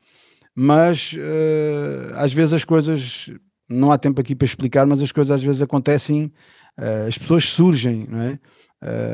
Mas 0.55 1.13
uh, 1.13 2.13
às 2.15 2.33
vezes 2.33 2.53
as 2.53 2.65
coisas, 2.65 3.31
não 3.69 3.91
há 3.91 3.97
tempo 3.97 4.19
aqui 4.19 4.35
para 4.35 4.45
explicar, 4.45 4.85
mas 4.85 5.01
as 5.01 5.11
coisas 5.11 5.31
às 5.31 5.43
vezes 5.43 5.61
acontecem 5.61 6.31
Uh, 6.77 7.07
as 7.07 7.17
pessoas 7.17 7.45
surgem, 7.45 8.07
não 8.09 8.21
é? 8.21 8.39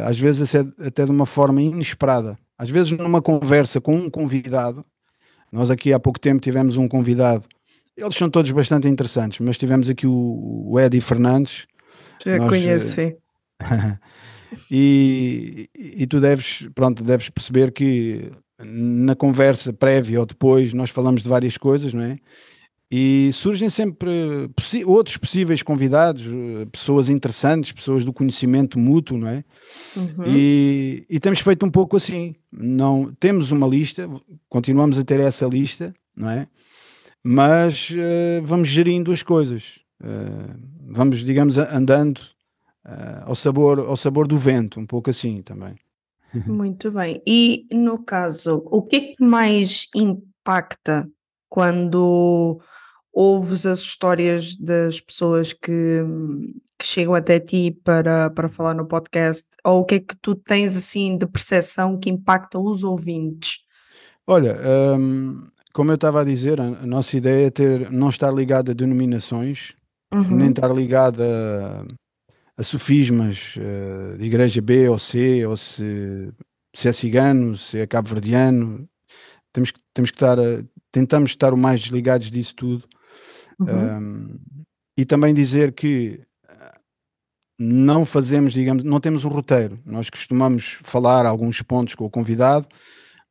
Às 0.04 0.18
vezes 0.18 0.56
até 0.56 1.06
de 1.06 1.12
uma 1.12 1.28
forma 1.28 1.62
inesperada. 1.62 2.40
Às 2.58 2.72
vezes 2.72 2.92
numa 2.92 3.22
conversa 3.22 3.80
com 3.80 3.96
um 3.96 4.10
convidado, 4.10 4.84
nós 5.52 5.70
aqui 5.70 5.94
há 5.94 6.00
pouco 6.00 6.20
tempo 6.20 6.42
tivemos 6.42 6.76
um 6.76 6.88
convidado, 6.88 7.46
eles 7.96 8.16
são 8.16 8.32
todos 8.32 8.50
bastante 8.52 8.88
interessantes, 8.88 9.40
mas 9.40 9.60
tivemos 9.60 9.88
aqui 9.88 10.08
o, 10.08 10.64
o 10.66 10.80
Eddie 10.80 11.02
Fernandes. 11.02 11.68
Já 12.26 12.40
nós, 12.40 12.50
conheço, 12.50 12.88
sim. 12.96 13.16
e, 14.72 15.70
e 15.76 16.08
tu 16.08 16.20
deves, 16.20 16.68
pronto, 16.74 17.04
deves 17.04 17.30
perceber 17.30 17.72
que 17.72 18.32
na 18.64 19.16
conversa 19.16 19.72
prévia 19.72 20.20
ou 20.20 20.26
depois 20.26 20.74
nós 20.74 20.90
falamos 20.90 21.24
de 21.24 21.30
várias 21.30 21.58
coisas, 21.58 21.94
não 21.94 22.04
é? 22.04 22.18
E 22.92 23.30
surgem 23.34 23.70
sempre 23.70 24.50
outros 24.84 25.16
possíveis 25.16 25.62
convidados, 25.62 26.26
eh, 26.26 26.66
pessoas 26.72 27.08
interessantes, 27.08 27.72
pessoas 27.72 28.04
do 28.04 28.12
conhecimento 28.12 28.80
mútuo, 28.80 29.16
não 29.16 29.28
é? 29.28 29.44
Uhum. 29.96 30.26
E, 30.26 31.06
e, 31.08 31.20
temos 31.20 31.40
feito 31.40 31.64
um 31.64 31.70
pouco 31.70 31.98
assim. 31.98 32.34
Não 32.52 33.14
temos 33.20 33.52
uma 33.52 33.68
lista, 33.68 34.10
continuamos 34.50 34.98
a 34.98 35.04
ter 35.04 35.20
essa 35.20 35.46
lista, 35.46 35.94
não 36.16 36.32
é? 36.32 36.48
Mas 37.24 37.92
uh, 37.92 38.44
vamos 38.44 38.70
gerindo 38.70 39.12
as 39.12 39.22
coisas, 39.22 39.82
uh, 40.02 40.60
vamos, 40.88 41.24
digamos, 41.24 41.60
andando 41.60 42.20
uh, 42.90 43.24
ao 43.26 43.36
sabor 43.36 43.80
ao 43.80 43.98
sabor 43.98 44.28
do 44.28 44.38
vento, 44.38 44.80
um 44.80 44.86
pouco 44.86 45.10
assim 45.10 45.42
também. 45.42 45.76
Muito 46.46 46.92
bem. 46.92 47.22
E 47.26 47.68
no 47.72 48.04
caso, 48.04 48.62
o 48.66 48.82
que 48.82 48.96
é 48.96 49.00
que 49.00 49.24
mais 49.24 49.88
impacta 49.96 51.10
quando 51.48 52.62
ouves 53.12 53.66
as 53.66 53.80
histórias 53.80 54.56
das 54.56 55.02
pessoas 55.02 55.54
que, 55.54 56.04
que 56.78 56.86
chegam 56.86 57.16
até 57.16 57.40
ti 57.40 57.76
para, 57.84 58.30
para 58.30 58.48
falar 58.48 58.76
no 58.76 58.86
podcast? 58.86 59.48
Ou 59.64 59.82
o 59.82 59.86
que 59.86 59.96
é 59.96 60.00
que 60.00 60.16
tu 60.22 60.36
tens 60.36 60.78
assim 60.78 61.18
de 61.18 61.26
percepção 61.26 62.00
que 62.00 62.10
impacta 62.10 62.60
os 62.60 62.84
ouvintes? 62.84 63.60
Olha, 64.28 64.56
um, 65.00 65.48
como 65.74 65.92
eu 65.92 65.96
estava 65.96 66.22
a 66.22 66.24
dizer, 66.24 66.62
a, 66.62 66.70
nossa 66.86 67.18
ideia 67.18 67.48
é 67.48 67.50
ter, 67.50 67.92
não 67.92 68.10
estar 68.10 68.32
ligada 68.32 68.72
a 68.72 68.76
denominações, 68.76 69.74
uhum. 70.14 70.36
nem 70.36 70.50
estar 70.52 70.72
ligada 70.72 71.26
a, 72.60 72.62
a 72.62 72.64
sofismas 72.64 73.56
uh, 73.58 74.18
de 74.18 74.26
igreja 74.26 74.62
B 74.62 74.90
ou 74.90 75.00
C, 75.00 75.46
ou 75.46 75.58
se, 75.58 76.32
se 76.76 76.88
é 76.88 76.94
cigano, 76.94 77.58
se 77.58 77.80
é 77.80 77.88
cabo-verdiano. 77.88 78.88
Temos 79.52 79.72
que, 79.72 79.80
temos 79.94 80.12
que 80.12 80.18
estar, 80.18 80.38
tentamos 80.92 81.32
estar 81.32 81.54
o 81.54 81.58
mais 81.58 81.82
desligados 81.82 82.30
disso 82.30 82.56
tudo 82.56 82.88
Uhum. 83.60 83.98
Um, 83.98 84.40
e 84.98 85.06
também 85.06 85.34
dizer 85.34 85.74
que 85.74 86.22
ah, 86.48 86.80
não 87.60 88.06
fazemos, 88.06 88.54
digamos, 88.54 88.84
não 88.84 89.00
temos 89.00 89.26
um 89.26 89.30
roteiro. 89.30 89.80
Nós 89.86 90.10
costumamos 90.10 90.80
falar 90.84 91.26
alguns 91.26 91.62
pontos 91.62 91.96
com 91.96 92.06
o 92.06 92.10
convidado, 92.10 92.68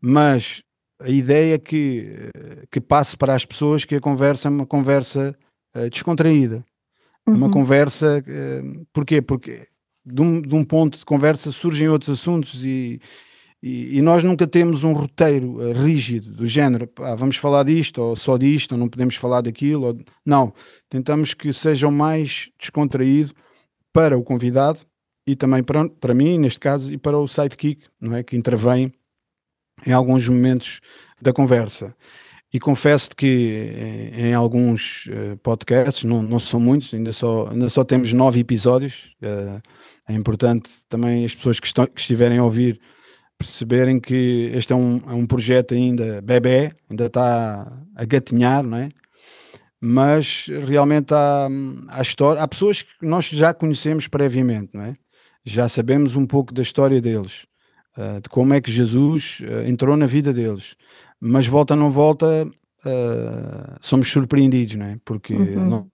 mas 0.01 0.63
a 1.01 1.09
ideia 1.09 1.55
é 1.55 1.59
que, 1.59 2.31
que 2.71 2.81
passe 2.81 3.17
para 3.17 3.35
as 3.35 3.45
pessoas 3.45 3.85
que 3.85 3.95
a 3.95 4.01
conversa 4.01 4.49
é 4.49 4.51
uma 4.51 4.67
conversa 4.67 5.37
descontraída. 5.91 6.65
Uhum. 7.29 7.37
Uma 7.37 7.51
conversa. 7.51 8.25
Uh, 8.27 8.87
porquê? 8.93 9.21
Porque 9.21 9.67
de 10.05 10.23
um, 10.23 10.41
de 10.41 10.55
um, 10.55 10.65
ponto 10.65 10.99
de 10.99 11.05
conversa 11.05 11.53
surgem 11.53 11.89
outros 11.89 12.09
assuntos 12.19 12.65
e, 12.65 13.01
e, 13.63 13.99
e, 13.99 14.01
nós 14.01 14.25
nunca 14.25 14.47
temos 14.47 14.83
um 14.85 14.93
roteiro 14.93 15.57
uh, 15.57 15.73
rígido 15.73 16.33
do 16.33 16.47
género, 16.47 16.89
vamos 17.19 17.37
falar 17.37 17.65
disto 17.65 18.01
ou 18.01 18.17
só 18.17 18.39
disto, 18.39 18.73
ou 18.73 18.79
não 18.79 18.89
podemos 18.89 19.17
falar 19.17 19.43
daquilo. 19.43 19.89
Ou... 19.89 19.99
Não, 20.25 20.53
tentamos 20.89 21.35
que 21.35 21.53
seja 21.53 21.87
o 21.87 21.93
mais 21.93 22.51
descontraído 22.59 23.35
para 23.93 24.17
o 24.17 24.23
convidado 24.23 24.81
e 25.27 25.37
também 25.37 25.63
para, 25.63 25.89
para 25.89 26.15
mim, 26.15 26.39
neste 26.39 26.59
caso, 26.59 26.91
e 26.93 26.97
para 26.97 27.19
o 27.19 27.29
sidekick, 27.29 27.85
não 28.01 28.17
é? 28.17 28.23
que 28.23 28.37
intervém 28.37 28.93
em 29.87 29.93
alguns 29.93 30.27
momentos 30.27 30.81
da 31.21 31.33
conversa. 31.33 31.95
E 32.52 32.59
confesso 32.59 33.11
que 33.14 34.11
em, 34.14 34.28
em 34.28 34.35
alguns 34.35 35.07
uh, 35.07 35.37
podcasts, 35.43 36.02
não, 36.05 36.23
não 36.23 36.40
são 36.40 36.59
muitos, 36.59 36.95
ainda 36.95 37.12
só, 37.12 37.49
ainda 37.49 37.69
só 37.69 37.85
temos 37.85 38.12
nove 38.12 38.40
episódios. 38.40 39.12
Uh, 39.23 39.61
é 40.09 40.14
importante 40.14 40.71
também 40.88 41.26
as 41.26 41.35
pessoas 41.35 41.61
que, 41.61 41.67
estão, 41.67 41.87
que 41.87 42.00
estiverem 42.00 42.38
a 42.38 42.45
ouvir 42.45 42.81
perceberem 43.37 44.00
que 44.00 44.50
este 44.55 44.73
é 44.73 44.76
um, 44.76 44.97
é 45.07 45.12
um 45.12 45.26
projeto 45.26 45.75
ainda 45.75 46.21
bebê, 46.23 46.73
ainda 46.90 47.07
está 47.07 47.71
a 47.95 48.05
gatinhar, 48.05 48.64
não 48.64 48.78
é? 48.78 48.88
Mas 49.81 50.47
realmente 50.67 51.14
há, 51.14 51.49
há, 51.88 52.02
história, 52.02 52.43
há 52.43 52.49
pessoas 52.49 52.83
que 52.83 53.07
nós 53.07 53.26
já 53.26 53.55
conhecemos 53.55 54.09
previamente, 54.09 54.71
não 54.73 54.83
é? 54.83 54.97
Já 55.45 55.69
sabemos 55.69 56.17
um 56.17 56.26
pouco 56.26 56.52
da 56.52 56.62
história 56.62 57.00
deles, 57.00 57.47
uh, 57.97 58.21
de 58.21 58.28
como 58.28 58.55
é 58.55 58.61
que 58.61 58.73
Jesus 58.73 59.40
entrou 59.67 59.97
na 59.97 60.07
vida 60.07 60.33
deles. 60.33 60.75
Mas 61.21 61.47
volta 61.47 61.75
ou 61.75 61.81
não 61.81 61.91
volta, 61.91 62.47
uh, 62.47 63.77
somos 63.81 64.11
surpreendidos, 64.11 64.77
não 64.77 64.87
é? 64.87 64.99
Porque 65.05 65.35
uhum. 65.35 65.67
nós, 65.67 65.85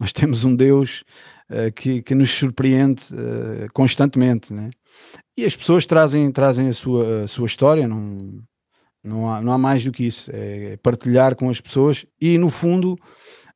nós, 0.00 0.12
temos 0.12 0.44
um 0.44 0.54
Deus 0.54 1.04
que, 1.74 2.02
que 2.02 2.14
nos 2.14 2.30
surpreende 2.30 3.02
constantemente, 3.72 4.52
não 4.52 4.64
é? 4.64 4.70
E 5.36 5.44
as 5.44 5.56
pessoas 5.56 5.86
trazem, 5.86 6.30
trazem 6.30 6.68
a, 6.68 6.72
sua, 6.72 7.22
a 7.22 7.28
sua 7.28 7.46
história, 7.46 7.88
não, 7.88 8.42
não, 9.02 9.30
há, 9.30 9.40
não 9.40 9.52
há 9.52 9.58
mais 9.58 9.84
do 9.84 9.92
que 9.92 10.04
isso. 10.04 10.30
É 10.32 10.76
partilhar 10.78 11.34
com 11.36 11.48
as 11.48 11.60
pessoas 11.60 12.04
e, 12.20 12.36
no 12.36 12.50
fundo, 12.50 12.98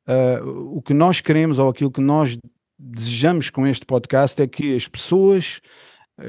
uh, 0.08 0.76
o 0.76 0.80
que 0.80 0.94
nós 0.94 1.20
queremos 1.20 1.58
ou 1.58 1.68
aquilo 1.68 1.90
que 1.90 2.00
nós 2.00 2.38
desejamos 2.78 3.50
com 3.50 3.66
este 3.66 3.84
podcast 3.84 4.40
é 4.40 4.46
que 4.46 4.74
as 4.74 4.88
pessoas 4.88 5.60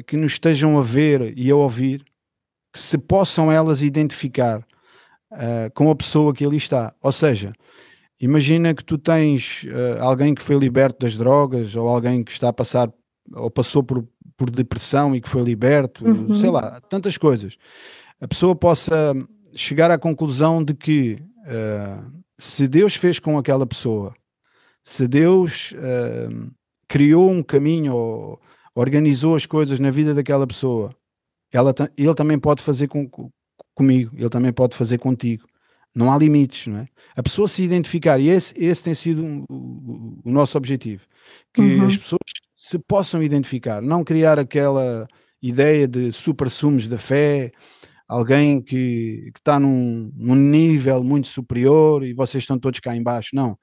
que 0.07 0.17
nos 0.17 0.33
estejam 0.33 0.77
a 0.77 0.81
ver 0.81 1.37
e 1.37 1.49
a 1.51 1.55
ouvir, 1.55 2.03
que 2.71 2.79
se 2.79 2.97
possam 2.97 3.51
elas 3.51 3.81
identificar 3.81 4.65
uh, 5.33 5.71
com 5.73 5.89
a 5.91 5.95
pessoa 5.95 6.33
que 6.33 6.45
ali 6.45 6.57
está. 6.57 6.93
Ou 7.01 7.11
seja, 7.11 7.53
imagina 8.19 8.73
que 8.73 8.83
tu 8.83 8.97
tens 8.97 9.63
uh, 9.63 10.01
alguém 10.01 10.33
que 10.33 10.41
foi 10.41 10.57
liberto 10.57 11.05
das 11.05 11.17
drogas 11.17 11.75
ou 11.75 11.87
alguém 11.87 12.23
que 12.23 12.31
está 12.31 12.49
a 12.49 12.53
passar 12.53 12.91
ou 13.33 13.49
passou 13.49 13.83
por 13.83 14.07
por 14.35 14.49
depressão 14.49 15.15
e 15.15 15.21
que 15.21 15.29
foi 15.29 15.43
liberto, 15.43 16.03
uhum. 16.03 16.33
sei 16.33 16.49
lá, 16.49 16.81
tantas 16.89 17.17
coisas. 17.17 17.55
A 18.19 18.27
pessoa 18.27 18.55
possa 18.55 19.13
chegar 19.53 19.91
à 19.91 19.97
conclusão 19.97 20.63
de 20.63 20.73
que 20.73 21.19
uh, 21.45 22.11
se 22.37 22.67
Deus 22.67 22.95
fez 22.95 23.19
com 23.19 23.37
aquela 23.37 23.65
pessoa, 23.65 24.11
se 24.83 25.07
Deus 25.07 25.71
criou 26.87 27.29
um 27.29 27.43
caminho 27.43 27.95
ou 27.95 28.41
organizou 28.75 29.35
as 29.35 29.45
coisas 29.45 29.79
na 29.79 29.91
vida 29.91 30.13
daquela 30.13 30.47
pessoa, 30.47 30.93
ela, 31.51 31.73
ele 31.95 32.13
também 32.15 32.39
pode 32.39 32.61
fazer 32.61 32.87
com, 32.87 33.07
comigo, 33.73 34.15
ele 34.17 34.29
também 34.29 34.51
pode 34.51 34.75
fazer 34.75 34.97
contigo. 34.97 35.45
Não 35.95 36.11
há 36.11 36.17
limites, 36.17 36.67
não 36.67 36.79
é? 36.79 36.87
A 37.15 37.21
pessoa 37.21 37.47
se 37.47 37.63
identificar, 37.63 38.19
e 38.19 38.27
esse, 38.27 38.53
esse 38.57 38.83
tem 38.83 38.95
sido 38.95 39.23
um, 39.23 39.45
o, 39.47 40.21
o, 40.25 40.31
nosso 40.31 40.57
objetivo, 40.57 41.05
que 41.53 41.61
uhum. 41.61 41.85
as 41.85 41.97
pessoas 41.97 42.21
se 42.57 42.79
possam 42.79 43.21
identificar, 43.21 43.81
não 43.81 44.03
criar 44.03 44.39
aquela 44.39 45.07
ideia 45.41 45.87
de 45.87 46.11
super-sumos 46.11 46.87
da 46.87 46.97
fé, 46.97 47.51
alguém 48.07 48.59
que, 48.61 49.29
que 49.33 49.39
está 49.39 49.59
num, 49.59 50.11
num, 50.15 50.35
nível 50.35 51.03
muito 51.03 51.27
superior 51.27 52.03
e 52.03 52.13
vocês 52.13 52.43
estão 52.43 52.57
todos 52.57 52.79
cá 52.79 52.95
embaixo, 52.95 53.29
não. 53.33 53.57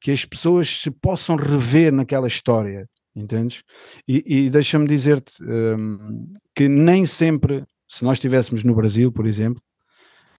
Que 0.00 0.10
as 0.10 0.24
pessoas 0.24 0.80
se 0.82 0.90
possam 0.90 1.36
rever 1.36 1.92
naquela 1.92 2.28
história 2.28 2.86
entendes? 3.14 3.62
E, 4.06 4.22
e 4.26 4.50
deixa-me 4.50 4.86
dizer-te 4.86 5.42
um, 5.42 6.32
que 6.54 6.68
nem 6.68 7.04
sempre, 7.06 7.64
se 7.90 8.04
nós 8.04 8.18
estivéssemos 8.18 8.62
no 8.62 8.72
Brasil, 8.72 9.10
por 9.10 9.26
exemplo, 9.26 9.60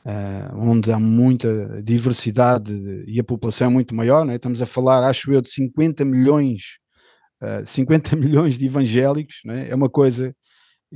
uh, 0.06 0.56
onde 0.58 0.90
há 0.90 0.98
muita 0.98 1.82
diversidade 1.84 2.74
e 3.06 3.20
a 3.20 3.24
população 3.24 3.68
é 3.68 3.70
muito 3.70 3.94
maior, 3.94 4.28
é? 4.30 4.36
estamos 4.36 4.62
a 4.62 4.66
falar, 4.66 5.04
acho 5.04 5.34
eu, 5.34 5.42
de 5.42 5.50
50 5.50 6.06
milhões, 6.06 6.80
uh, 7.42 7.68
50 7.68 8.16
milhões 8.16 8.58
de 8.58 8.66
evangélicos, 8.66 9.42
é? 9.48 9.70
é 9.70 9.76
uma 9.76 9.90
coisa 9.90 10.34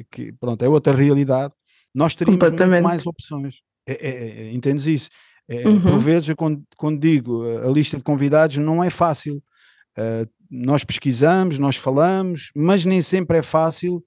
que, 0.09 0.31
pronto, 0.31 0.63
é 0.63 0.69
outra 0.69 0.93
realidade. 0.93 1.53
Nós 1.93 2.15
teríamos 2.15 2.39
muito 2.41 2.81
mais 2.81 3.05
opções. 3.05 3.55
É, 3.85 3.93
é, 3.93 4.47
é, 4.47 4.53
entendes 4.53 4.87
isso? 4.87 5.09
Uhum. 5.49 5.79
Por 5.79 5.99
vezes, 5.99 6.33
quando, 6.35 6.63
quando, 6.75 6.99
digo 6.99 7.43
a 7.59 7.69
lista 7.69 7.97
de 7.97 8.03
convidados, 8.03 8.57
não 8.57 8.83
é 8.83 8.89
fácil. 8.89 9.43
Uh, 9.97 10.27
nós 10.49 10.83
pesquisamos, 10.83 11.59
nós 11.59 11.75
falamos, 11.75 12.49
mas 12.55 12.83
nem 12.83 13.01
sempre 13.01 13.37
é 13.37 13.43
fácil, 13.43 14.03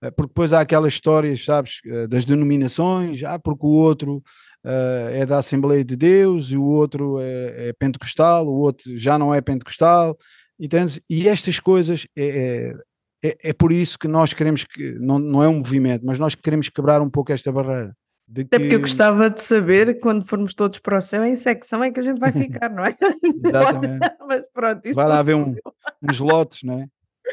porque 0.00 0.28
depois 0.28 0.52
há 0.52 0.60
aquelas 0.60 0.94
histórias, 0.94 1.44
sabes, 1.44 1.80
uh, 1.86 2.08
das 2.08 2.24
denominações, 2.24 3.22
ah, 3.22 3.38
porque 3.38 3.66
o 3.66 3.70
outro 3.70 4.22
é 4.62 5.24
da 5.24 5.38
Assembleia 5.38 5.82
de 5.82 5.96
Deus 5.96 6.50
e 6.50 6.56
o 6.58 6.64
outro 6.64 7.18
é, 7.18 7.68
é, 7.68 7.72
pentecostal, 7.72 8.46
o 8.46 8.58
outro 8.58 8.94
já 8.98 9.18
não 9.18 9.34
é 9.34 9.40
pentecostal, 9.40 10.18
entendes? 10.58 11.00
E 11.08 11.26
estas 11.26 11.58
coisas 11.58 12.06
é, 12.14 12.74
é, 13.24 13.28
é, 13.30 13.36
é 13.50 13.52
por 13.54 13.72
isso 13.72 13.98
que 13.98 14.06
nós 14.06 14.34
queremos 14.34 14.64
que, 14.64 14.92
não, 14.98 15.18
não 15.18 15.42
é 15.42 15.48
um 15.48 15.58
movimento, 15.58 16.04
mas 16.04 16.18
nós 16.18 16.34
queremos 16.34 16.68
quebrar 16.68 17.00
um 17.00 17.08
pouco 17.08 17.32
esta 17.32 17.50
barreira. 17.50 17.96
De 18.28 18.44
que... 18.44 18.54
Até 18.54 18.58
porque 18.60 18.76
eu 18.76 18.80
gostava 18.80 19.28
de 19.28 19.42
saber, 19.42 19.98
quando 19.98 20.24
formos 20.24 20.54
todos 20.54 20.78
para 20.78 20.98
o 20.98 21.00
céu, 21.00 21.24
em 21.24 21.36
secção 21.36 21.82
é 21.82 21.90
que 21.90 21.98
a 21.98 22.02
gente 22.02 22.20
vai 22.20 22.30
ficar, 22.32 22.70
não 22.70 22.84
é? 22.84 22.96
Exatamente. 23.44 23.98
Mas 24.26 24.42
pronto, 24.52 24.86
isso 24.86 24.94
vai 24.94 25.08
lá 25.08 25.18
haver 25.18 25.34
um, 25.34 25.54
uns 26.02 26.20
lotes, 26.20 26.62
não 26.62 26.80
é? 26.80 26.86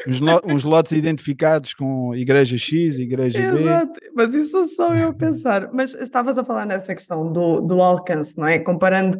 Uns, 0.06 0.20
lo, 0.20 0.40
uns 0.44 0.64
lotes 0.64 0.92
identificados 0.92 1.74
com 1.74 2.14
igreja 2.14 2.56
X, 2.56 2.98
igreja 2.98 3.38
B. 3.38 3.60
Exato, 3.60 4.00
mas 4.14 4.34
isso 4.34 4.64
sou 4.66 4.94
eu 4.94 5.08
a 5.08 5.14
pensar. 5.14 5.70
Mas 5.72 5.94
estavas 5.94 6.38
a 6.38 6.44
falar 6.44 6.66
nessa 6.66 6.94
questão 6.94 7.32
do, 7.32 7.60
do 7.60 7.82
alcance, 7.82 8.36
não 8.38 8.46
é? 8.46 8.58
Comparando 8.58 9.18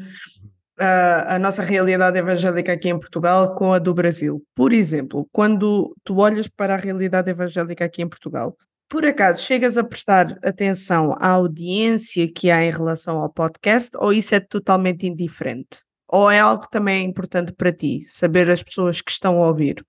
uh, 0.79 1.27
a 1.27 1.39
nossa 1.39 1.63
realidade 1.63 2.19
evangélica 2.19 2.73
aqui 2.73 2.89
em 2.89 2.99
Portugal 2.99 3.55
com 3.55 3.73
a 3.73 3.79
do 3.79 3.93
Brasil. 3.93 4.43
Por 4.55 4.73
exemplo, 4.73 5.29
quando 5.33 5.95
tu 6.05 6.19
olhas 6.19 6.49
para 6.49 6.75
a 6.75 6.79
realidade 6.79 7.31
evangélica 7.31 7.85
aqui 7.85 8.03
em 8.03 8.09
Portugal, 8.09 8.57
por 8.89 9.05
acaso 9.05 9.43
chegas 9.43 9.77
a 9.77 9.85
prestar 9.85 10.39
atenção 10.43 11.15
à 11.19 11.29
audiência 11.29 12.31
que 12.33 12.51
há 12.51 12.65
em 12.65 12.71
relação 12.71 13.19
ao 13.19 13.31
podcast 13.31 13.91
ou 13.97 14.13
isso 14.13 14.35
é 14.35 14.41
totalmente 14.41 15.07
indiferente? 15.07 15.83
Ou 16.11 16.31
é 16.31 16.41
algo 16.41 16.67
também 16.71 17.05
importante 17.05 17.53
para 17.53 17.71
ti, 17.71 18.07
saber 18.09 18.49
as 18.49 18.63
pessoas 18.63 19.03
que 19.03 19.11
estão 19.11 19.43
a 19.43 19.49
ouvir? 19.49 19.85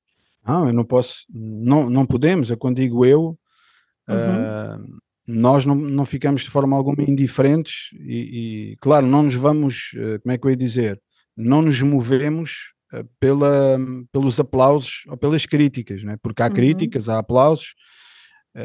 Não, 0.45 0.67
eu 0.67 0.73
não 0.73 0.83
posso, 0.83 1.25
não, 1.29 1.89
não 1.89 2.05
podemos, 2.05 2.49
é 2.49 2.55
quando 2.55 2.77
digo 2.77 3.05
eu, 3.05 3.37
uhum. 4.07 4.15
uh, 4.15 4.99
nós 5.27 5.65
não, 5.65 5.75
não 5.75 6.05
ficamos 6.05 6.41
de 6.41 6.49
forma 6.49 6.75
alguma 6.75 7.03
indiferentes 7.03 7.89
e, 7.99 8.71
e, 8.71 8.77
claro, 8.77 9.05
não 9.05 9.23
nos 9.23 9.35
vamos, 9.35 9.91
uh, 9.95 10.19
como 10.21 10.33
é 10.33 10.37
que 10.37 10.45
eu 10.45 10.51
ia 10.51 10.57
dizer, 10.57 11.01
não 11.35 11.61
nos 11.61 11.81
movemos 11.81 12.73
uh, 12.93 13.07
pela, 13.19 13.77
pelos 14.11 14.39
aplausos 14.39 15.03
ou 15.07 15.17
pelas 15.17 15.45
críticas, 15.45 16.03
né? 16.03 16.17
porque 16.21 16.41
há 16.41 16.47
uhum. 16.47 16.53
críticas, 16.53 17.09
há 17.09 17.19
aplausos, 17.19 17.75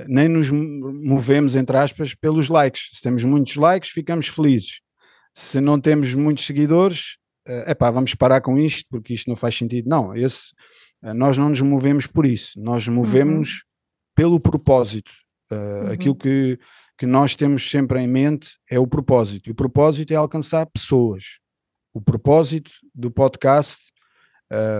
nem 0.08 0.28
nos 0.28 0.50
movemos, 0.50 1.54
entre 1.54 1.76
aspas, 1.76 2.14
pelos 2.14 2.48
likes. 2.48 2.88
Se 2.94 3.02
temos 3.02 3.22
muitos 3.22 3.54
likes, 3.54 3.90
ficamos 3.90 4.26
felizes. 4.26 4.80
Se 5.34 5.60
não 5.60 5.78
temos 5.78 6.14
muitos 6.14 6.46
seguidores, 6.46 7.18
é 7.46 7.74
pá, 7.74 7.90
vamos 7.90 8.14
parar 8.14 8.40
com 8.40 8.58
isto, 8.58 8.86
porque 8.90 9.12
isto 9.12 9.28
não 9.28 9.36
faz 9.36 9.54
sentido. 9.54 9.88
Não, 9.88 10.14
esse, 10.14 10.52
nós 11.12 11.36
não 11.36 11.50
nos 11.50 11.60
movemos 11.60 12.06
por 12.06 12.24
isso, 12.24 12.58
nós 12.58 12.88
movemos 12.88 13.50
uhum. 13.50 13.58
pelo 14.14 14.40
propósito. 14.40 15.12
Uh, 15.52 15.54
uhum. 15.54 15.92
Aquilo 15.92 16.14
que, 16.14 16.58
que 16.96 17.04
nós 17.04 17.36
temos 17.36 17.70
sempre 17.70 18.00
em 18.00 18.08
mente 18.08 18.56
é 18.70 18.78
o 18.78 18.86
propósito. 18.86 19.48
E 19.48 19.52
o 19.52 19.54
propósito 19.54 20.12
é 20.12 20.16
alcançar 20.16 20.64
pessoas. 20.66 21.38
O 21.92 22.00
propósito 22.00 22.70
do 22.94 23.10
podcast 23.10 23.92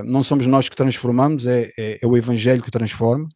não 0.04 0.22
somos 0.22 0.46
nós 0.46 0.68
que 0.68 0.76
transformamos, 0.76 1.46
é, 1.46 1.68
é, 1.76 1.98
é 2.00 2.06
o 2.06 2.16
Evangelho 2.16 2.62
que 2.62 2.70
transforma. 2.70 3.28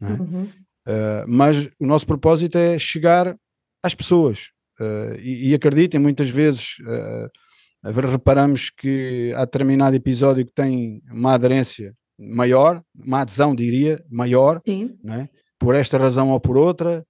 É? 0.00 0.04
Uhum. 0.04 0.48
Uh, 0.86 1.24
mas 1.28 1.66
o 1.78 1.86
nosso 1.86 2.06
propósito 2.06 2.58
é 2.58 2.78
chegar 2.78 3.36
às 3.82 3.94
pessoas. 3.94 4.50
Uh, 4.80 5.14
e, 5.20 5.50
e, 5.50 5.54
acreditem, 5.54 6.00
muitas 6.00 6.28
vezes 6.28 6.76
uh, 6.80 7.90
reparamos 8.10 8.70
que 8.70 9.32
há 9.36 9.44
determinado 9.44 9.94
episódio 9.94 10.44
que 10.44 10.52
tem 10.52 11.02
uma 11.10 11.34
aderência 11.34 11.94
maior, 12.30 12.82
uma 12.94 13.20
adesão, 13.20 13.54
diria, 13.54 14.04
maior, 14.10 14.58
né? 15.02 15.28
por 15.58 15.74
esta 15.74 15.98
razão 15.98 16.30
ou 16.30 16.40
por 16.40 16.56
outra, 16.56 17.04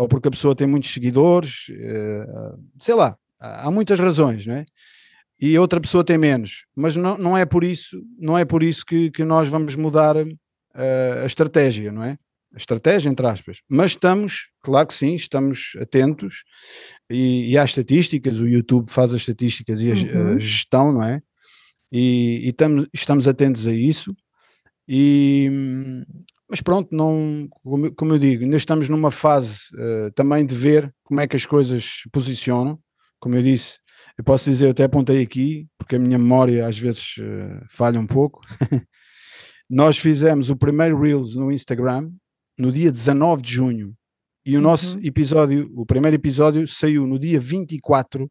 ou 0.00 0.08
porque 0.08 0.28
a 0.28 0.30
pessoa 0.30 0.54
tem 0.54 0.66
muitos 0.66 0.92
seguidores, 0.92 1.66
sei 2.78 2.94
lá, 2.94 3.16
há 3.38 3.70
muitas 3.70 3.98
razões, 3.98 4.46
não 4.46 4.54
é? 4.54 4.64
E 5.40 5.56
outra 5.58 5.80
pessoa 5.80 6.04
tem 6.04 6.18
menos, 6.18 6.64
mas 6.74 6.96
não, 6.96 7.16
não 7.16 7.38
é 7.38 7.44
por 7.44 7.62
isso, 7.62 8.02
não 8.18 8.36
é 8.36 8.44
por 8.44 8.62
isso 8.62 8.84
que, 8.84 9.10
que 9.10 9.24
nós 9.24 9.48
vamos 9.48 9.76
mudar 9.76 10.16
a 10.16 11.26
estratégia, 11.26 11.92
não 11.92 12.02
é? 12.02 12.18
estratégia, 12.56 13.08
entre 13.08 13.26
aspas, 13.26 13.62
mas 13.68 13.92
estamos, 13.92 14.50
claro 14.60 14.86
que 14.88 14.94
sim, 14.94 15.14
estamos 15.14 15.72
atentos 15.80 16.44
e, 17.10 17.50
e 17.50 17.58
há 17.58 17.64
estatísticas, 17.64 18.38
o 18.38 18.46
YouTube 18.46 18.90
faz 18.90 19.12
as 19.12 19.20
estatísticas 19.20 19.80
e 19.80 19.90
a, 19.90 19.94
uhum. 19.94 20.36
a 20.36 20.38
gestão, 20.38 20.92
não 20.92 21.02
é? 21.02 21.22
E, 21.90 22.42
e 22.44 22.48
estamos, 22.48 22.86
estamos 22.92 23.28
atentos 23.28 23.66
a 23.66 23.72
isso. 23.72 24.14
E, 24.88 25.50
mas 26.48 26.60
pronto, 26.62 26.88
não, 26.92 27.46
como, 27.62 27.94
como 27.94 28.14
eu 28.14 28.18
digo, 28.18 28.44
ainda 28.44 28.56
estamos 28.56 28.88
numa 28.88 29.10
fase 29.10 29.58
uh, 29.74 30.10
também 30.14 30.46
de 30.46 30.54
ver 30.54 30.92
como 31.04 31.20
é 31.20 31.26
que 31.26 31.36
as 31.36 31.44
coisas 31.44 31.84
se 32.02 32.10
posicionam. 32.10 32.78
Como 33.20 33.34
eu 33.34 33.42
disse, 33.42 33.78
eu 34.16 34.24
posso 34.24 34.48
dizer, 34.48 34.66
eu 34.66 34.70
até 34.70 34.84
apontei 34.84 35.22
aqui, 35.22 35.66
porque 35.76 35.96
a 35.96 35.98
minha 35.98 36.18
memória 36.18 36.66
às 36.66 36.78
vezes 36.78 37.16
uh, 37.18 37.66
falha 37.68 38.00
um 38.00 38.06
pouco. 38.06 38.40
Nós 39.68 39.98
fizemos 39.98 40.48
o 40.48 40.56
primeiro 40.56 40.98
Reels 40.98 41.36
no 41.36 41.52
Instagram, 41.52 42.10
no 42.58 42.72
dia 42.72 42.90
19 42.90 43.42
de 43.42 43.52
junho 43.52 43.98
e 44.48 44.56
o 44.56 44.62
nosso 44.62 44.96
uhum. 44.96 45.04
episódio, 45.04 45.70
o 45.76 45.84
primeiro 45.84 46.14
episódio 46.16 46.66
saiu 46.66 47.06
no 47.06 47.18
dia 47.18 47.38
24 47.38 48.30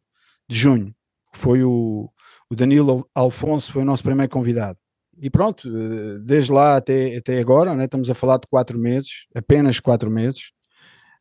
de 0.50 0.58
junho. 0.58 0.96
Foi 1.32 1.64
o, 1.64 2.10
o 2.50 2.56
Danilo 2.56 3.08
Alfonso, 3.14 3.72
foi 3.72 3.84
o 3.84 3.86
nosso 3.86 4.02
primeiro 4.02 4.32
convidado. 4.32 4.80
E 5.20 5.30
pronto, 5.30 5.68
eh, 5.68 6.20
desde 6.26 6.52
lá 6.52 6.78
até, 6.78 7.18
até 7.18 7.40
agora, 7.40 7.74
né, 7.74 7.86
estamos 7.86 8.10
a 8.10 8.16
falar 8.16 8.38
de 8.38 8.48
quatro 8.48 8.78
meses, 8.78 9.26
apenas 9.36 9.80
quatro 9.80 10.12
meses. 10.12 10.52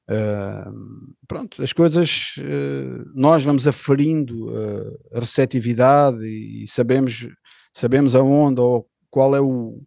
Uh, 0.09 1.17
pronto, 1.27 1.61
as 1.61 1.73
coisas 1.73 2.37
uh, 2.39 3.11
nós 3.13 3.43
vamos 3.43 3.67
aferindo 3.67 4.51
uh, 4.51 4.99
a 5.13 5.19
receptividade 5.19 6.25
e 6.25 6.65
sabemos, 6.69 7.27
sabemos 7.73 8.15
aonde 8.15 8.61
ou 8.61 8.89
qual 9.11 9.35
é 9.35 9.41
o, 9.41 9.83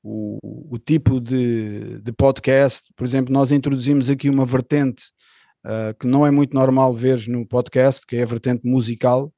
o, 0.00 0.38
o 0.70 0.78
tipo 0.78 1.20
de, 1.20 1.98
de, 2.00 2.12
podcast. 2.12 2.92
Por 2.94 3.04
exemplo, 3.04 3.32
nós 3.32 3.50
introduzimos 3.50 4.08
aqui 4.08 4.28
uma 4.30 4.46
vertente 4.46 5.12
que 5.98 6.06
não 6.06 6.26
é 6.26 6.30
muito 6.30 6.52
normal 6.52 6.92
ver 6.92 7.26
no 7.26 7.46
podcast, 7.46 8.06
que 8.06 8.16
é 8.16 8.22
a 8.22 8.26
vertente 8.26 8.68
musical, 8.68 9.32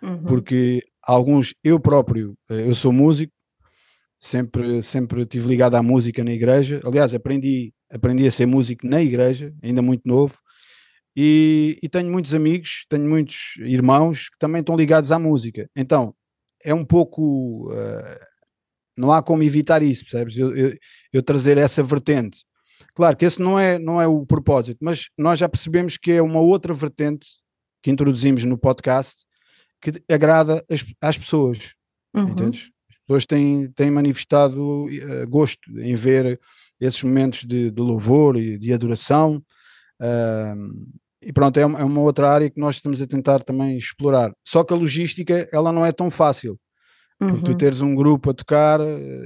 uhum. 0.00 0.22
porque 0.22 0.80
alguns, 1.02 1.56
eu 1.64 1.80
próprio, 1.80 2.38
eu 2.48 2.72
sou 2.72 2.92
músico, 2.92 3.32
sempre, 4.18 4.82
sempre 4.82 5.22
estive 5.22 5.48
ligado 5.48 5.74
à 5.76 5.82
música 5.82 6.22
na 6.24 6.32
igreja. 6.32 6.80
Aliás, 6.84 7.14
aprendi, 7.14 7.72
aprendi 7.90 8.26
a 8.26 8.30
ser 8.30 8.46
músico 8.46 8.86
na 8.86 9.02
igreja, 9.02 9.54
ainda 9.62 9.82
muito 9.82 10.02
novo. 10.06 10.36
E, 11.16 11.78
e 11.82 11.88
tenho 11.88 12.10
muitos 12.10 12.34
amigos, 12.34 12.84
tenho 12.88 13.08
muitos 13.08 13.56
irmãos 13.58 14.28
que 14.28 14.38
também 14.38 14.60
estão 14.60 14.76
ligados 14.76 15.10
à 15.10 15.18
música. 15.18 15.68
Então, 15.74 16.14
é 16.62 16.74
um 16.74 16.84
pouco 16.84 17.72
uh, 17.72 18.26
não 18.96 19.12
há 19.12 19.22
como 19.22 19.42
evitar 19.42 19.82
isso, 19.82 20.04
percebes? 20.04 20.38
Eu, 20.38 20.56
eu, 20.56 20.74
eu, 21.12 21.22
trazer 21.22 21.58
essa 21.58 21.82
vertente. 21.82 22.44
Claro 22.94 23.16
que 23.16 23.24
esse 23.24 23.40
não 23.40 23.58
é, 23.58 23.78
não 23.78 24.00
é 24.00 24.06
o 24.06 24.24
propósito, 24.24 24.78
mas 24.80 25.08
nós 25.18 25.38
já 25.38 25.48
percebemos 25.48 25.98
que 25.98 26.12
é 26.12 26.22
uma 26.22 26.40
outra 26.40 26.72
vertente 26.72 27.26
que 27.82 27.90
introduzimos 27.90 28.44
no 28.44 28.56
podcast 28.56 29.24
que 29.80 30.02
agrada 30.10 30.64
as, 30.70 30.84
às 31.00 31.18
pessoas. 31.18 31.74
Uhum. 32.14 32.28
Entendes? 32.28 32.70
As 33.06 33.22
pessoas 33.22 33.26
têm, 33.26 33.70
têm 33.70 33.90
manifestado 33.90 34.86
uh, 34.86 35.28
gosto 35.28 35.60
em 35.78 35.94
ver 35.94 36.40
esses 36.80 37.02
momentos 37.02 37.44
de, 37.44 37.70
de 37.70 37.80
louvor 37.80 38.36
e 38.36 38.58
de 38.58 38.72
adoração. 38.72 39.42
Uh, 40.00 40.96
e 41.22 41.32
pronto, 41.32 41.58
é 41.58 41.64
uma, 41.64 41.78
é 41.78 41.84
uma 41.84 42.00
outra 42.00 42.28
área 42.28 42.50
que 42.50 42.60
nós 42.60 42.76
estamos 42.76 43.00
a 43.00 43.06
tentar 43.06 43.42
também 43.44 43.76
explorar. 43.78 44.32
Só 44.44 44.64
que 44.64 44.74
a 44.74 44.76
logística, 44.76 45.48
ela 45.52 45.70
não 45.72 45.86
é 45.86 45.92
tão 45.92 46.10
fácil. 46.10 46.58
Porque 47.18 47.34
uhum. 47.34 47.42
tu 47.42 47.54
teres 47.56 47.80
um 47.80 47.94
grupo 47.94 48.30
a 48.30 48.34
tocar 48.34 48.78
eh, 48.78 49.22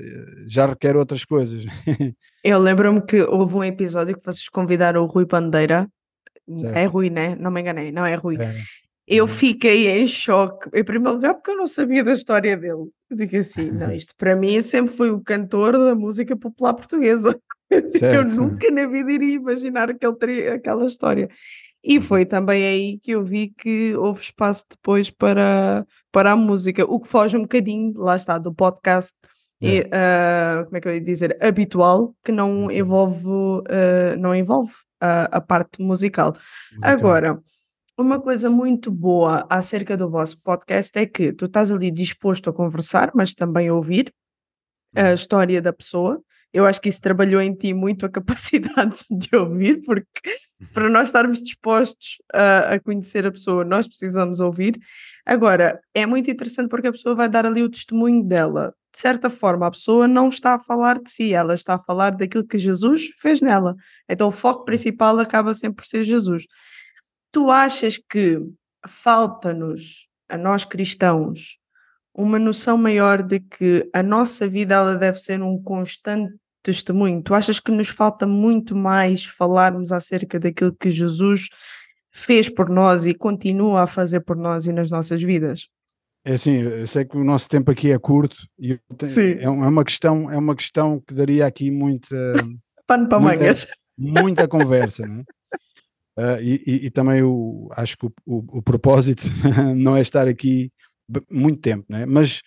já 0.46 0.66
requer 0.66 0.96
outras 0.96 1.24
coisas. 1.24 1.64
Eu 2.44 2.58
lembro-me 2.60 3.02
que 3.02 3.20
houve 3.22 3.56
um 3.56 3.64
episódio 3.64 4.16
que 4.16 4.24
vocês 4.24 4.48
convidaram 4.48 5.02
o 5.02 5.06
Rui 5.06 5.26
Bandeira. 5.26 5.90
Certo. 6.48 6.76
É 6.76 6.84
Rui, 6.84 7.10
né? 7.10 7.34
Não 7.34 7.50
me 7.50 7.60
enganei, 7.60 7.90
não 7.90 8.06
é 8.06 8.14
Rui. 8.14 8.36
É. 8.40 8.54
Eu 9.08 9.24
uhum. 9.24 9.28
fiquei 9.28 9.88
em 9.88 10.06
choque, 10.06 10.70
em 10.72 10.84
primeiro 10.84 11.16
lugar, 11.16 11.34
porque 11.34 11.50
eu 11.50 11.56
não 11.56 11.66
sabia 11.66 12.04
da 12.04 12.12
história 12.12 12.56
dele. 12.56 12.88
Digo 13.10 13.36
assim, 13.38 13.70
não, 13.70 13.92
isto 13.92 14.14
para 14.16 14.36
mim 14.36 14.62
sempre 14.62 14.94
foi 14.94 15.10
o 15.10 15.20
cantor 15.20 15.72
da 15.72 15.94
música 15.94 16.36
popular 16.36 16.74
portuguesa. 16.74 17.38
Eu 18.00 18.24
nunca 18.24 18.70
na 18.70 18.86
vida 18.86 19.12
iria 19.12 19.34
imaginar 19.36 19.94
que 19.94 20.04
ele 20.04 20.16
teria 20.16 20.54
aquela 20.54 20.86
história. 20.86 21.28
E 21.82 21.96
uhum. 21.96 22.02
foi 22.02 22.26
também 22.26 22.66
aí 22.66 22.98
que 22.98 23.12
eu 23.12 23.24
vi 23.24 23.54
que 23.56 23.96
houve 23.96 24.20
espaço 24.20 24.66
depois 24.68 25.08
para, 25.08 25.86
para 26.12 26.32
a 26.32 26.36
música, 26.36 26.84
o 26.84 27.00
que 27.00 27.08
foge 27.08 27.36
um 27.36 27.42
bocadinho, 27.42 27.94
lá 27.96 28.16
está, 28.16 28.36
do 28.36 28.52
podcast, 28.52 29.14
e, 29.62 29.80
uh, 29.80 30.64
como 30.64 30.76
é 30.76 30.80
que 30.80 30.88
eu 30.88 30.94
ia 30.94 31.00
dizer, 31.00 31.36
habitual, 31.40 32.14
que 32.24 32.32
não 32.32 32.64
uhum. 32.64 32.70
envolve, 32.70 33.26
uh, 33.28 34.16
não 34.18 34.34
envolve 34.34 34.72
a, 35.00 35.24
a 35.36 35.40
parte 35.40 35.82
musical. 35.82 36.32
musical. 36.32 36.82
Agora, 36.82 37.42
uma 38.00 38.20
coisa 38.20 38.48
muito 38.50 38.90
boa 38.90 39.46
acerca 39.48 39.96
do 39.96 40.08
vosso 40.08 40.40
podcast 40.42 40.98
é 40.98 41.06
que 41.06 41.32
tu 41.32 41.46
estás 41.46 41.72
ali 41.72 41.90
disposto 41.90 42.50
a 42.50 42.52
conversar, 42.52 43.10
mas 43.14 43.34
também 43.34 43.68
a 43.68 43.74
ouvir 43.74 44.12
a 44.96 45.08
uhum. 45.08 45.14
história 45.14 45.62
da 45.62 45.72
pessoa 45.72 46.22
eu 46.52 46.66
acho 46.66 46.80
que 46.80 46.88
isso 46.88 47.00
trabalhou 47.00 47.40
em 47.40 47.54
ti 47.54 47.72
muito 47.72 48.04
a 48.04 48.08
capacidade 48.08 48.96
de 49.10 49.36
ouvir, 49.36 49.82
porque 49.82 50.32
para 50.72 50.88
nós 50.88 51.08
estarmos 51.08 51.42
dispostos 51.42 52.18
a, 52.32 52.74
a, 52.74 52.80
conhecer 52.80 53.24
a 53.24 53.30
pessoa, 53.30 53.64
nós 53.64 53.86
precisamos 53.86 54.40
ouvir. 54.40 54.78
Agora, 55.24 55.80
é 55.94 56.04
muito 56.06 56.30
interessante 56.30 56.68
porque 56.68 56.88
a 56.88 56.92
pessoa 56.92 57.14
vai 57.14 57.28
dar 57.28 57.46
ali 57.46 57.62
o 57.62 57.70
testemunho 57.70 58.24
dela. 58.24 58.74
De 58.92 58.98
certa 58.98 59.30
forma, 59.30 59.68
a 59.68 59.70
pessoa 59.70 60.08
não 60.08 60.28
está 60.28 60.54
a 60.54 60.58
falar 60.58 60.98
de 61.00 61.08
si, 61.08 61.32
ela 61.32 61.54
está 61.54 61.74
a 61.74 61.78
falar 61.78 62.10
daquilo 62.10 62.44
que 62.44 62.58
Jesus 62.58 63.06
fez 63.20 63.40
nela. 63.40 63.76
Então, 64.08 64.26
o 64.28 64.32
foco 64.32 64.64
principal 64.64 65.16
acaba 65.20 65.54
sempre 65.54 65.76
por 65.76 65.84
ser 65.84 66.02
Jesus. 66.02 66.44
Tu 67.32 67.50
achas 67.50 67.98
que 67.98 68.40
falta-nos, 68.86 70.08
a 70.28 70.36
nós 70.36 70.64
cristãos, 70.64 71.58
uma 72.14 72.38
noção 72.38 72.76
maior 72.76 73.22
de 73.22 73.40
que 73.40 73.88
a 73.92 74.02
nossa 74.02 74.48
vida 74.48 74.74
ela 74.74 74.96
deve 74.96 75.18
ser 75.18 75.42
um 75.42 75.60
constante 75.62 76.34
testemunho. 76.62 77.22
Tu 77.22 77.34
achas 77.34 77.60
que 77.60 77.70
nos 77.70 77.88
falta 77.88 78.26
muito 78.26 78.76
mais 78.76 79.24
falarmos 79.24 79.92
acerca 79.92 80.38
daquilo 80.38 80.74
que 80.74 80.90
Jesus 80.90 81.48
fez 82.12 82.48
por 82.48 82.68
nós 82.68 83.06
e 83.06 83.14
continua 83.14 83.82
a 83.82 83.86
fazer 83.86 84.20
por 84.20 84.36
nós 84.36 84.66
e 84.66 84.72
nas 84.72 84.90
nossas 84.90 85.22
vidas? 85.22 85.68
É 86.24 86.34
assim, 86.34 86.58
eu 86.58 86.86
sei 86.86 87.04
que 87.04 87.16
o 87.16 87.24
nosso 87.24 87.48
tempo 87.48 87.70
aqui 87.70 87.90
é 87.90 87.98
curto 87.98 88.36
e 88.58 88.78
tenho, 88.98 89.40
é, 89.40 89.44
é 89.44 89.48
uma 89.48 89.84
questão, 89.84 90.30
é 90.30 90.36
uma 90.36 90.54
questão 90.54 91.00
que 91.00 91.14
daria 91.14 91.46
aqui 91.46 91.70
muita 91.70 92.14
pano 92.86 93.08
para 93.08 93.18
muita, 93.18 93.38
mangas. 93.38 93.66
Muita 93.96 94.46
conversa, 94.48 95.06
não 95.06 95.20
é? 95.20 95.24
Uh, 96.18 96.42
e, 96.42 96.62
e, 96.66 96.86
e, 96.86 96.90
também 96.90 97.22
o, 97.22 97.68
acho 97.72 97.96
que 97.96 98.06
o, 98.06 98.12
o, 98.26 98.58
o 98.58 98.62
propósito 98.62 99.22
não 99.76 99.96
é 99.96 100.00
estar 100.00 100.26
aqui 100.28 100.70
muito 101.30 101.60
tempo, 101.60 101.84
né? 101.88 102.04
mas 102.04 102.42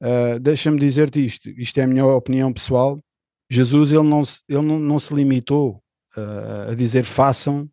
uh, 0.00 0.38
deixa-me 0.40 0.78
dizer-te 0.78 1.24
isto, 1.24 1.50
isto 1.50 1.78
é 1.78 1.82
a 1.82 1.86
minha 1.86 2.06
opinião 2.06 2.52
pessoal, 2.52 3.02
Jesus 3.50 3.92
ele 3.92 4.08
não, 4.08 4.22
ele 4.48 4.62
não, 4.62 4.78
não 4.78 4.98
se 4.98 5.12
limitou 5.12 5.82
uh, 6.16 6.70
a 6.70 6.74
dizer 6.74 7.04
façam, 7.04 7.68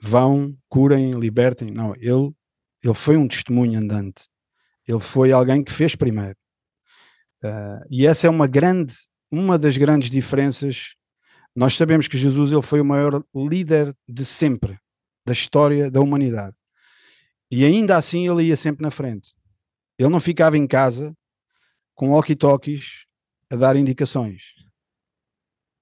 vão, 0.00 0.56
curem, 0.68 1.12
libertem, 1.12 1.70
não, 1.70 1.94
ele, 1.96 2.32
ele 2.82 2.94
foi 2.94 3.16
um 3.16 3.26
testemunho 3.26 3.80
andante, 3.80 4.28
ele 4.86 5.00
foi 5.00 5.32
alguém 5.32 5.64
que 5.64 5.72
fez 5.72 5.96
primeiro, 5.96 6.36
e 7.90 8.06
essa 8.06 8.26
é 8.26 8.30
uma 8.30 8.46
grande, 8.46 8.94
uma 9.30 9.58
das 9.58 9.76
grandes 9.76 10.10
diferenças, 10.10 10.95
nós 11.56 11.74
sabemos 11.74 12.06
que 12.06 12.18
Jesus 12.18 12.52
ele 12.52 12.62
foi 12.62 12.80
o 12.80 12.84
maior 12.84 13.24
líder 13.34 13.96
de 14.06 14.24
sempre, 14.24 14.78
da 15.24 15.32
história 15.32 15.90
da 15.90 16.00
humanidade, 16.00 16.54
e 17.50 17.64
ainda 17.64 17.96
assim 17.96 18.28
ele 18.28 18.44
ia 18.44 18.56
sempre 18.56 18.82
na 18.82 18.90
frente, 18.90 19.34
ele 19.98 20.10
não 20.10 20.20
ficava 20.20 20.58
em 20.58 20.66
casa 20.66 21.16
com 21.94 22.10
walkie-talkies 22.10 23.06
a 23.50 23.56
dar 23.56 23.76
indicações. 23.76 24.54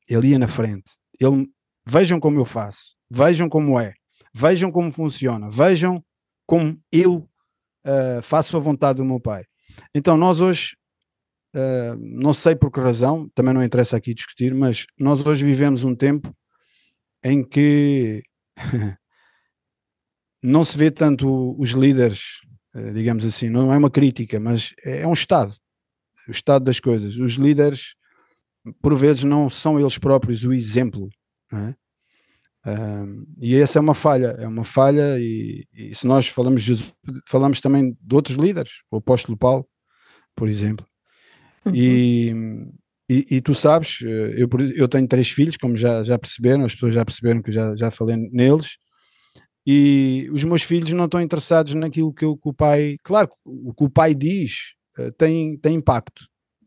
Ele 0.09 0.29
ia 0.29 0.39
na 0.39 0.47
frente. 0.47 0.93
Ele, 1.19 1.51
vejam 1.85 2.21
como 2.21 2.39
eu 2.39 2.45
faço, 2.45 2.95
vejam 3.11 3.49
como 3.49 3.81
é, 3.81 3.95
vejam 4.33 4.71
como 4.71 4.93
funciona, 4.93 5.51
vejam 5.51 6.05
como 6.47 6.81
eu 6.93 7.29
uh, 7.85 8.23
faço 8.23 8.57
a 8.57 8.61
vontade 8.61 8.99
do 8.99 9.05
meu 9.05 9.19
pai. 9.19 9.45
Então, 9.95 10.17
nós 10.17 10.41
hoje, 10.41 10.77
uh, 11.55 11.97
não 11.99 12.35
sei 12.35 12.55
por 12.55 12.71
que 12.71 12.81
razão, 12.81 13.29
também 13.35 13.55
não 13.55 13.65
interessa 13.65 13.97
aqui 13.97 14.15
discutir, 14.15 14.55
mas 14.55 14.87
nós 14.99 15.25
hoje 15.27 15.45
vivemos 15.45 15.85
um 15.85 15.95
tempo 15.95 16.35
em 17.23 17.43
que 17.43 18.23
não 20.43 20.65
se 20.65 20.77
vê 20.77 20.91
tanto 20.91 21.57
os 21.59 21.71
líderes 21.71 22.45
eh, 22.75 22.91
digamos 22.91 23.25
assim, 23.25 23.49
não 23.49 23.73
é 23.73 23.79
uma 23.79 23.91
crítica, 23.91 24.41
mas 24.41 24.75
é, 24.85 25.03
é 25.03 25.07
um 25.07 25.13
estado, 25.13 25.55
o 26.29 26.33
estado 26.33 26.65
das 26.65 26.81
coisas. 26.81 27.17
Os 27.17 27.35
líderes, 27.35 27.95
por 28.83 28.97
vezes, 28.97 29.23
não 29.25 29.49
são 29.49 29.79
eles 29.79 29.97
próprios 29.97 30.45
o 30.45 30.53
exemplo, 30.53 31.09
é? 31.53 31.75
e 33.39 33.55
essa 33.57 33.79
é 33.79 33.81
uma 33.81 33.95
falha, 33.95 34.29
é 34.39 34.49
uma 34.49 34.65
falha, 34.65 35.19
e, 35.19 35.67
e, 35.73 35.95
se 35.95 36.07
nós 36.07 36.27
falamos 36.29 36.63
Jesus, 36.63 36.95
falamos 37.29 37.61
também 37.61 37.97
de 38.01 38.15
outros 38.15 38.39
líderes, 38.39 38.83
o 38.91 38.97
apóstolo 38.97 39.37
Paulo, 39.37 39.69
por 40.35 40.49
exemplo. 40.49 40.87
Uhum. 41.67 41.75
E, 41.75 42.35
e, 43.09 43.37
e, 43.37 43.41
tu 43.41 43.55
sabes, 43.55 44.01
eh, 44.03 44.35
eu, 44.37 44.49
eu 44.75 44.89
tenho 44.89 45.07
três 45.07 45.29
filhos, 45.31 45.57
como 45.57 45.77
já, 45.77 46.03
já 46.03 46.19
perceberam, 46.19 46.65
as 46.65 46.75
pessoas 46.75 46.95
já 46.95 47.05
perceberam 47.05 47.43
que 47.43 47.53
já, 47.53 47.75
já 47.77 47.91
falei 47.91 48.17
neles, 48.33 48.77
e 49.67 50.29
os 50.31 50.45
meus 50.45 50.63
filhos 50.63 50.93
não 50.93 51.07
estão 51.07 51.21
interessados 51.21 51.75
naquilo 51.75 52.13
que, 52.13 52.25
eu, 52.25 52.37
que 52.37 52.49
o 52.49 52.53
pai. 52.53 52.99
Claro, 53.03 53.31
o 53.45 53.73
que 53.73 53.85
o 53.85 53.91
pai 53.91 54.15
diz 54.15 54.75
uh, 54.99 55.11
tem, 55.13 55.57
tem 55.57 55.77
impacto, 55.77 56.27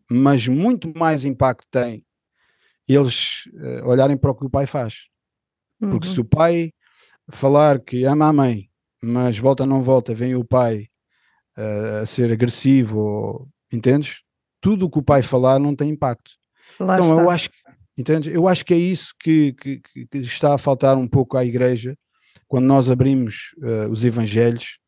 mas 0.09 0.47
muito 0.47 0.91
mais 0.97 1.23
impacto 1.23 1.67
tem 1.69 2.03
eles 2.87 3.45
uh, 3.47 3.87
olharem 3.87 4.17
para 4.17 4.31
o 4.31 4.35
que 4.35 4.45
o 4.45 4.49
pai 4.49 4.65
faz. 4.65 5.07
Uhum. 5.79 5.91
Porque 5.91 6.07
se 6.07 6.19
uhum. 6.19 6.25
o 6.25 6.29
pai 6.29 6.71
falar 7.29 7.79
que 7.79 8.03
ama 8.05 8.29
a 8.29 8.33
mãe, 8.33 8.69
mas 9.01 9.37
volta 9.37 9.65
não 9.65 9.83
volta, 9.83 10.15
vem 10.15 10.35
o 10.35 10.43
pai 10.43 10.87
uh, 11.57 12.01
a 12.01 12.05
ser 12.05 12.31
agressivo, 12.31 12.99
ou, 12.99 13.49
entendes? 13.71 14.21
Tudo 14.67 14.85
o 14.85 14.89
que 14.89 14.99
o 14.99 15.03
pai 15.03 15.21
falar 15.23 15.59
não 15.59 15.73
tem 15.73 15.89
impacto. 15.91 16.31
Lá 16.77 16.95
então 16.95 17.07
está. 17.07 17.21
eu 17.21 17.29
acho, 17.29 17.49
entendes? 17.97 18.33
eu 18.33 18.47
acho 18.49 18.65
que 18.65 18.73
é 18.73 18.77
isso 18.77 19.13
que, 19.17 19.53
que, 19.53 19.79
que 19.79 20.17
está 20.17 20.53
a 20.53 20.57
faltar 20.57 20.97
um 20.97 21.07
pouco 21.07 21.37
à 21.37 21.45
igreja 21.45 21.97
quando 22.49 22.65
nós 22.65 22.89
abrimos 22.89 23.55
uh, 23.59 23.89
os 23.89 24.03
evangelhos, 24.03 24.79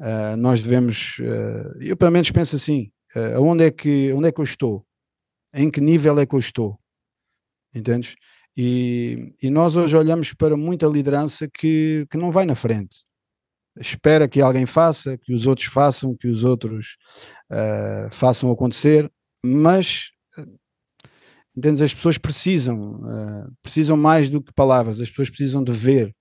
uh, 0.00 0.36
nós 0.36 0.60
devemos, 0.60 1.18
uh, 1.20 1.78
eu 1.80 1.96
pelo 1.96 2.10
menos 2.10 2.32
penso 2.32 2.56
assim, 2.56 2.90
onde, 3.38 3.64
é 3.64 3.70
que, 3.70 4.12
onde 4.12 4.26
é 4.26 4.32
que 4.32 4.40
eu 4.40 4.44
estou? 4.44 4.84
Em 5.54 5.70
que 5.70 5.80
nível 5.80 6.18
é 6.18 6.26
que 6.26 6.34
eu 6.34 6.40
estou? 6.40 6.80
Entendes? 7.72 8.16
E, 8.56 9.34
e 9.40 9.50
nós 9.50 9.76
hoje 9.76 9.96
olhamos 9.96 10.34
para 10.34 10.56
muita 10.56 10.86
liderança 10.86 11.48
que, 11.48 12.08
que 12.10 12.16
não 12.16 12.32
vai 12.32 12.44
na 12.44 12.56
frente. 12.56 13.04
Espera 13.78 14.28
que 14.28 14.40
alguém 14.40 14.66
faça, 14.66 15.16
que 15.16 15.32
os 15.32 15.46
outros 15.46 15.66
façam, 15.66 16.14
que 16.16 16.28
os 16.28 16.44
outros 16.44 16.96
façam 18.10 18.50
acontecer, 18.50 19.10
mas 19.42 20.10
entendes? 21.56 21.80
As 21.80 21.94
pessoas 21.94 22.18
precisam, 22.18 23.00
precisam 23.62 23.96
mais 23.96 24.28
do 24.28 24.42
que 24.42 24.52
palavras, 24.52 25.00
as 25.00 25.08
pessoas 25.08 25.30
precisam 25.30 25.64
de 25.64 25.72
ver, 25.72 26.14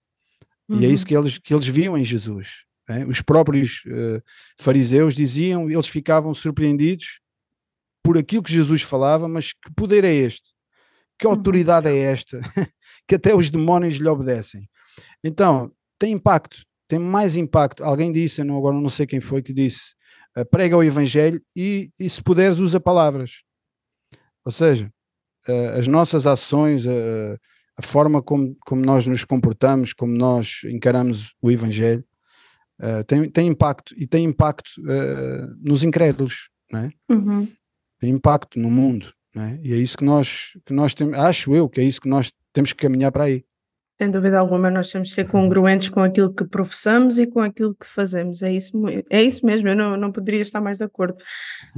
Uhum. 0.71 0.79
E 0.79 0.85
é 0.85 0.89
isso 0.89 1.03
uhum. 1.03 1.07
que 1.07 1.17
eles, 1.17 1.37
que 1.37 1.53
eles 1.53 1.67
viam 1.67 1.97
em 1.97 2.05
Jesus. 2.05 2.63
Né? 2.87 3.05
Os 3.05 3.21
próprios 3.21 3.83
uh, 3.85 4.23
fariseus 4.57 5.13
diziam, 5.13 5.69
eles 5.69 5.87
ficavam 5.87 6.33
surpreendidos 6.33 7.19
por 8.01 8.17
aquilo 8.17 8.41
que 8.41 8.53
Jesus 8.53 8.81
falava, 8.81 9.27
mas 9.27 9.51
que 9.51 9.71
poder 9.75 10.05
é 10.05 10.13
este? 10.13 10.53
Que 11.19 11.27
uhum. 11.27 11.33
autoridade 11.33 11.89
é 11.89 11.97
esta? 11.97 12.39
que 13.05 13.15
até 13.15 13.35
os 13.35 13.49
demónios 13.49 13.95
lhe 13.95 14.07
obedecem. 14.07 14.69
Então, 15.23 15.71
tem 15.99 16.13
impacto, 16.13 16.63
tem 16.91 16.99
mais 16.99 17.37
impacto. 17.37 17.85
Alguém 17.85 18.11
disse, 18.11 18.43
não, 18.43 18.57
agora 18.57 18.75
não 18.75 18.89
sei 18.89 19.07
quem 19.07 19.21
foi 19.21 19.41
que 19.41 19.53
disse, 19.53 19.95
uh, 20.37 20.45
prega 20.45 20.75
o 20.75 20.83
Evangelho 20.83 21.41
e, 21.55 21.89
e 21.97 22.09
se 22.09 22.21
puderes 22.21 22.57
usa 22.57 22.81
palavras. 22.81 23.43
Ou 24.43 24.51
seja, 24.51 24.91
uh, 25.47 25.79
as 25.79 25.87
nossas 25.87 26.27
ações, 26.27 26.85
uh, 26.85 27.39
a 27.77 27.81
forma 27.81 28.21
como, 28.21 28.57
como 28.65 28.81
nós 28.83 29.07
nos 29.07 29.23
comportamos, 29.23 29.93
como 29.93 30.13
nós 30.13 30.63
encaramos 30.65 31.33
o 31.41 31.49
Evangelho, 31.49 32.03
tem, 33.05 33.29
tem 33.29 33.47
impacto 33.47 33.93
e 33.95 34.07
tem 34.07 34.25
impacto 34.25 34.71
nos 35.59 35.83
incrédulos, 35.83 36.49
não 36.71 36.79
é? 36.79 36.91
Uhum. 37.11 37.47
tem 37.99 38.09
impacto 38.09 38.59
no 38.59 38.71
mundo, 38.71 39.13
é? 39.35 39.59
e 39.61 39.71
é 39.71 39.77
isso 39.77 39.95
que 39.95 40.03
nós, 40.03 40.53
que 40.65 40.73
nós 40.73 40.95
temos, 40.95 41.13
acho 41.13 41.55
eu 41.55 41.69
que 41.69 41.79
é 41.79 41.83
isso 41.83 42.01
que 42.01 42.09
nós 42.09 42.33
temos 42.51 42.73
que 42.73 42.81
caminhar 42.81 43.11
para 43.11 43.25
aí. 43.25 43.45
Sem 44.01 44.09
dúvida 44.09 44.39
alguma, 44.39 44.71
nós 44.71 44.91
temos 44.91 45.09
de 45.09 45.13
ser 45.13 45.27
congruentes 45.27 45.87
com 45.87 45.99
aquilo 45.99 46.33
que 46.33 46.43
professamos 46.43 47.19
e 47.19 47.27
com 47.27 47.39
aquilo 47.39 47.75
que 47.75 47.85
fazemos. 47.85 48.41
É 48.41 48.51
isso, 48.51 48.71
é 49.07 49.21
isso 49.21 49.45
mesmo, 49.45 49.69
eu 49.69 49.75
não, 49.75 49.95
não 49.95 50.11
poderia 50.11 50.41
estar 50.41 50.59
mais 50.59 50.79
de 50.79 50.83
acordo. 50.83 51.23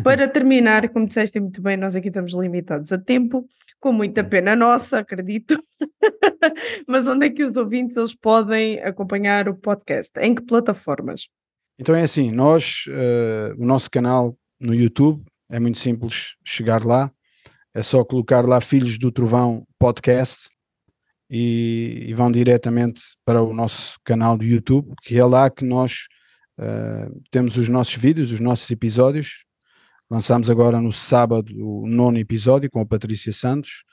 Para 0.01 0.25
terminar, 0.25 0.87
como 0.87 1.05
disseste 1.05 1.37
muito 1.41 1.61
bem, 1.61 1.75
nós 1.75 1.97
aqui 1.97 2.07
estamos 2.07 2.33
limitados 2.33 2.93
a 2.93 2.97
tempo, 2.97 3.45
com 3.77 3.91
muita 3.91 4.23
pena 4.23 4.55
nossa, 4.55 4.99
acredito. 4.99 5.59
Mas 6.87 7.09
onde 7.09 7.25
é 7.25 7.29
que 7.29 7.43
os 7.43 7.57
ouvintes 7.57 7.97
eles 7.97 8.15
podem 8.15 8.79
acompanhar 8.79 9.49
o 9.49 9.55
podcast? 9.57 10.17
Em 10.21 10.33
que 10.33 10.43
plataformas? 10.43 11.27
Então 11.77 11.93
é 11.93 12.03
assim, 12.03 12.31
nós, 12.31 12.85
uh, 12.87 13.61
o 13.61 13.65
nosso 13.65 13.91
canal 13.91 14.33
no 14.61 14.73
YouTube 14.73 15.25
é 15.49 15.59
muito 15.59 15.77
simples 15.77 16.35
chegar 16.41 16.85
lá. 16.85 17.11
É 17.75 17.83
só 17.83 18.01
colocar 18.05 18.47
lá 18.47 18.61
Filhos 18.61 18.97
do 18.97 19.11
Trovão 19.11 19.67
Podcast 19.77 20.52
e, 21.29 22.05
e 22.07 22.13
vão 22.13 22.31
diretamente 22.31 23.01
para 23.25 23.41
o 23.41 23.53
nosso 23.53 23.97
canal 24.03 24.37
do 24.37 24.43
YouTube, 24.43 24.93
que 25.01 25.17
é 25.17 25.25
lá 25.25 25.49
que 25.49 25.65
nós 25.65 26.07
uh, 26.59 27.21
temos 27.31 27.57
os 27.57 27.67
nossos 27.67 27.95
vídeos, 27.95 28.31
os 28.31 28.39
nossos 28.39 28.69
episódios. 28.69 29.45
Lançamos 30.09 30.49
agora 30.49 30.79
no 30.79 30.91
sábado 30.91 31.51
o 31.57 31.87
nono 31.87 32.17
episódio 32.17 32.69
com 32.69 32.79
a 32.79 32.85
Patrícia 32.85 33.33
Santos. 33.33 33.83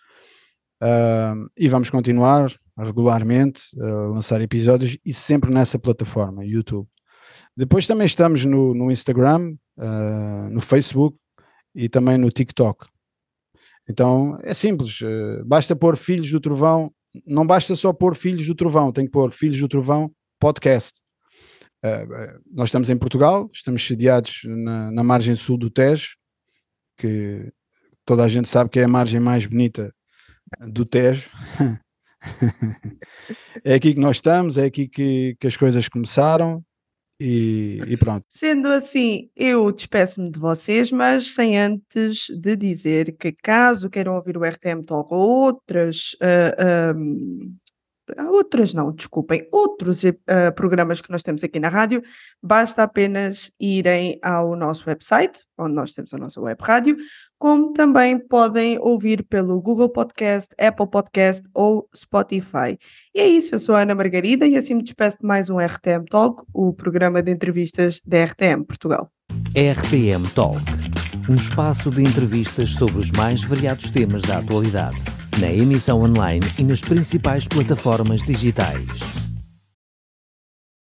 Uh, 0.82 1.48
e 1.56 1.68
vamos 1.68 1.90
continuar 1.90 2.54
regularmente 2.76 3.62
a 3.78 3.84
lançar 4.08 4.40
episódios 4.40 4.96
e 5.04 5.12
sempre 5.12 5.52
nessa 5.52 5.78
plataforma, 5.78 6.44
YouTube. 6.44 6.88
Depois 7.56 7.86
também 7.86 8.06
estamos 8.06 8.44
no, 8.44 8.74
no 8.74 8.90
Instagram, 8.90 9.54
uh, 9.76 10.50
no 10.50 10.60
Facebook 10.60 11.18
e 11.74 11.88
também 11.88 12.16
no 12.16 12.30
TikTok. 12.30 12.86
Então 13.88 14.38
é 14.42 14.54
simples, 14.54 15.00
uh, 15.00 15.44
basta 15.44 15.76
pôr 15.76 15.96
Filhos 15.96 16.30
do 16.30 16.40
Trovão, 16.40 16.92
não 17.26 17.46
basta 17.46 17.74
só 17.74 17.92
pôr 17.92 18.14
Filhos 18.14 18.46
do 18.46 18.54
Trovão, 18.54 18.92
tem 18.92 19.04
que 19.04 19.10
pôr 19.10 19.32
Filhos 19.32 19.58
do 19.58 19.68
Trovão 19.68 20.12
Podcast. 20.38 21.00
Uh, 21.84 22.40
nós 22.52 22.68
estamos 22.68 22.90
em 22.90 22.96
Portugal, 22.96 23.48
estamos 23.52 23.86
sediados 23.86 24.42
na, 24.44 24.90
na, 24.90 25.02
margem 25.02 25.34
sul 25.34 25.56
do 25.56 25.70
Tejo, 25.70 26.16
que 26.96 27.50
toda 28.04 28.22
a 28.22 28.28
gente 28.28 28.48
sabe 28.48 28.68
que 28.68 28.80
é 28.80 28.84
a 28.84 28.88
margem 28.88 29.18
mais 29.18 29.46
bonita 29.46 29.94
do 30.68 30.84
Tejo. 30.84 31.30
é 33.64 33.74
aqui 33.74 33.94
que 33.94 34.00
nós 34.00 34.16
estamos, 34.16 34.58
é 34.58 34.66
aqui 34.66 34.86
que, 34.86 35.36
que 35.40 35.46
as 35.46 35.56
coisas 35.56 35.88
começaram 35.88 36.62
e, 37.20 37.80
e, 37.87 37.96
pronto. 37.98 38.24
Sendo 38.28 38.68
assim, 38.68 39.28
eu 39.37 39.70
despeço-me 39.70 40.30
de 40.30 40.38
vocês, 40.38 40.90
mas 40.90 41.35
sem 41.35 41.59
antes 41.59 42.28
de 42.30 42.56
dizer 42.56 43.14
que 43.18 43.30
caso 43.30 43.90
queiram 43.90 44.14
ouvir 44.14 44.38
o 44.38 44.44
RTM 44.44 44.83
Talk 44.83 45.12
ou 45.12 45.20
outras 45.20 46.14
uh, 46.14 46.96
um, 46.96 47.54
outras 48.30 48.74
não, 48.74 48.90
desculpem, 48.90 49.46
outros 49.52 50.02
uh, 50.02 50.16
programas 50.56 51.00
que 51.00 51.11
nós 51.11 51.22
temos 51.22 51.44
aqui 51.44 51.61
na 51.61 51.68
rádio, 51.68 52.02
basta 52.42 52.83
apenas 52.83 53.52
irem 53.61 54.18
ao 54.22 54.56
nosso 54.56 54.88
website, 54.88 55.44
onde 55.59 55.74
nós 55.74 55.92
temos 55.92 56.12
a 56.12 56.18
nossa 56.18 56.40
web 56.40 56.61
rádio, 56.61 56.96
como 57.40 57.72
também 57.72 58.18
podem 58.18 58.79
ouvir 58.79 59.24
pelo 59.24 59.61
Google 59.62 59.88
Podcast, 59.88 60.55
Apple 60.61 60.87
Podcast 60.87 61.48
ou 61.55 61.88
Spotify. 61.96 62.79
E 63.14 63.18
é 63.18 63.26
isso, 63.26 63.55
eu 63.55 63.59
sou 63.59 63.74
a 63.74 63.81
Ana 63.81 63.94
Margarida 63.94 64.46
e 64.46 64.57
assim 64.57 64.74
me 64.74 64.83
despeço 64.83 65.16
de 65.20 65.26
mais 65.26 65.48
um 65.48 65.59
RTM 65.59 66.05
Talk, 66.11 66.44
o 66.53 66.74
programa 66.74 67.22
de 67.22 67.33
entrevistas 67.33 68.03
da 68.07 68.24
RTM 68.24 68.62
Portugal. 68.64 69.11
RTM 69.57 70.29
Talk, 70.35 70.61
um 71.31 71.35
espaço 71.35 71.88
de 71.88 72.03
entrevistas 72.03 72.72
sobre 72.72 72.98
os 72.98 73.11
mais 73.11 73.42
variados 73.42 73.90
temas 73.90 74.22
da 74.22 74.38
atualidade 74.38 74.98
na 75.40 75.50
emissão 75.50 76.03
online 76.03 76.44
e 76.59 76.62
nas 76.62 76.83
principais 76.83 77.48
plataformas 77.48 78.22
digitais. 78.22 79.29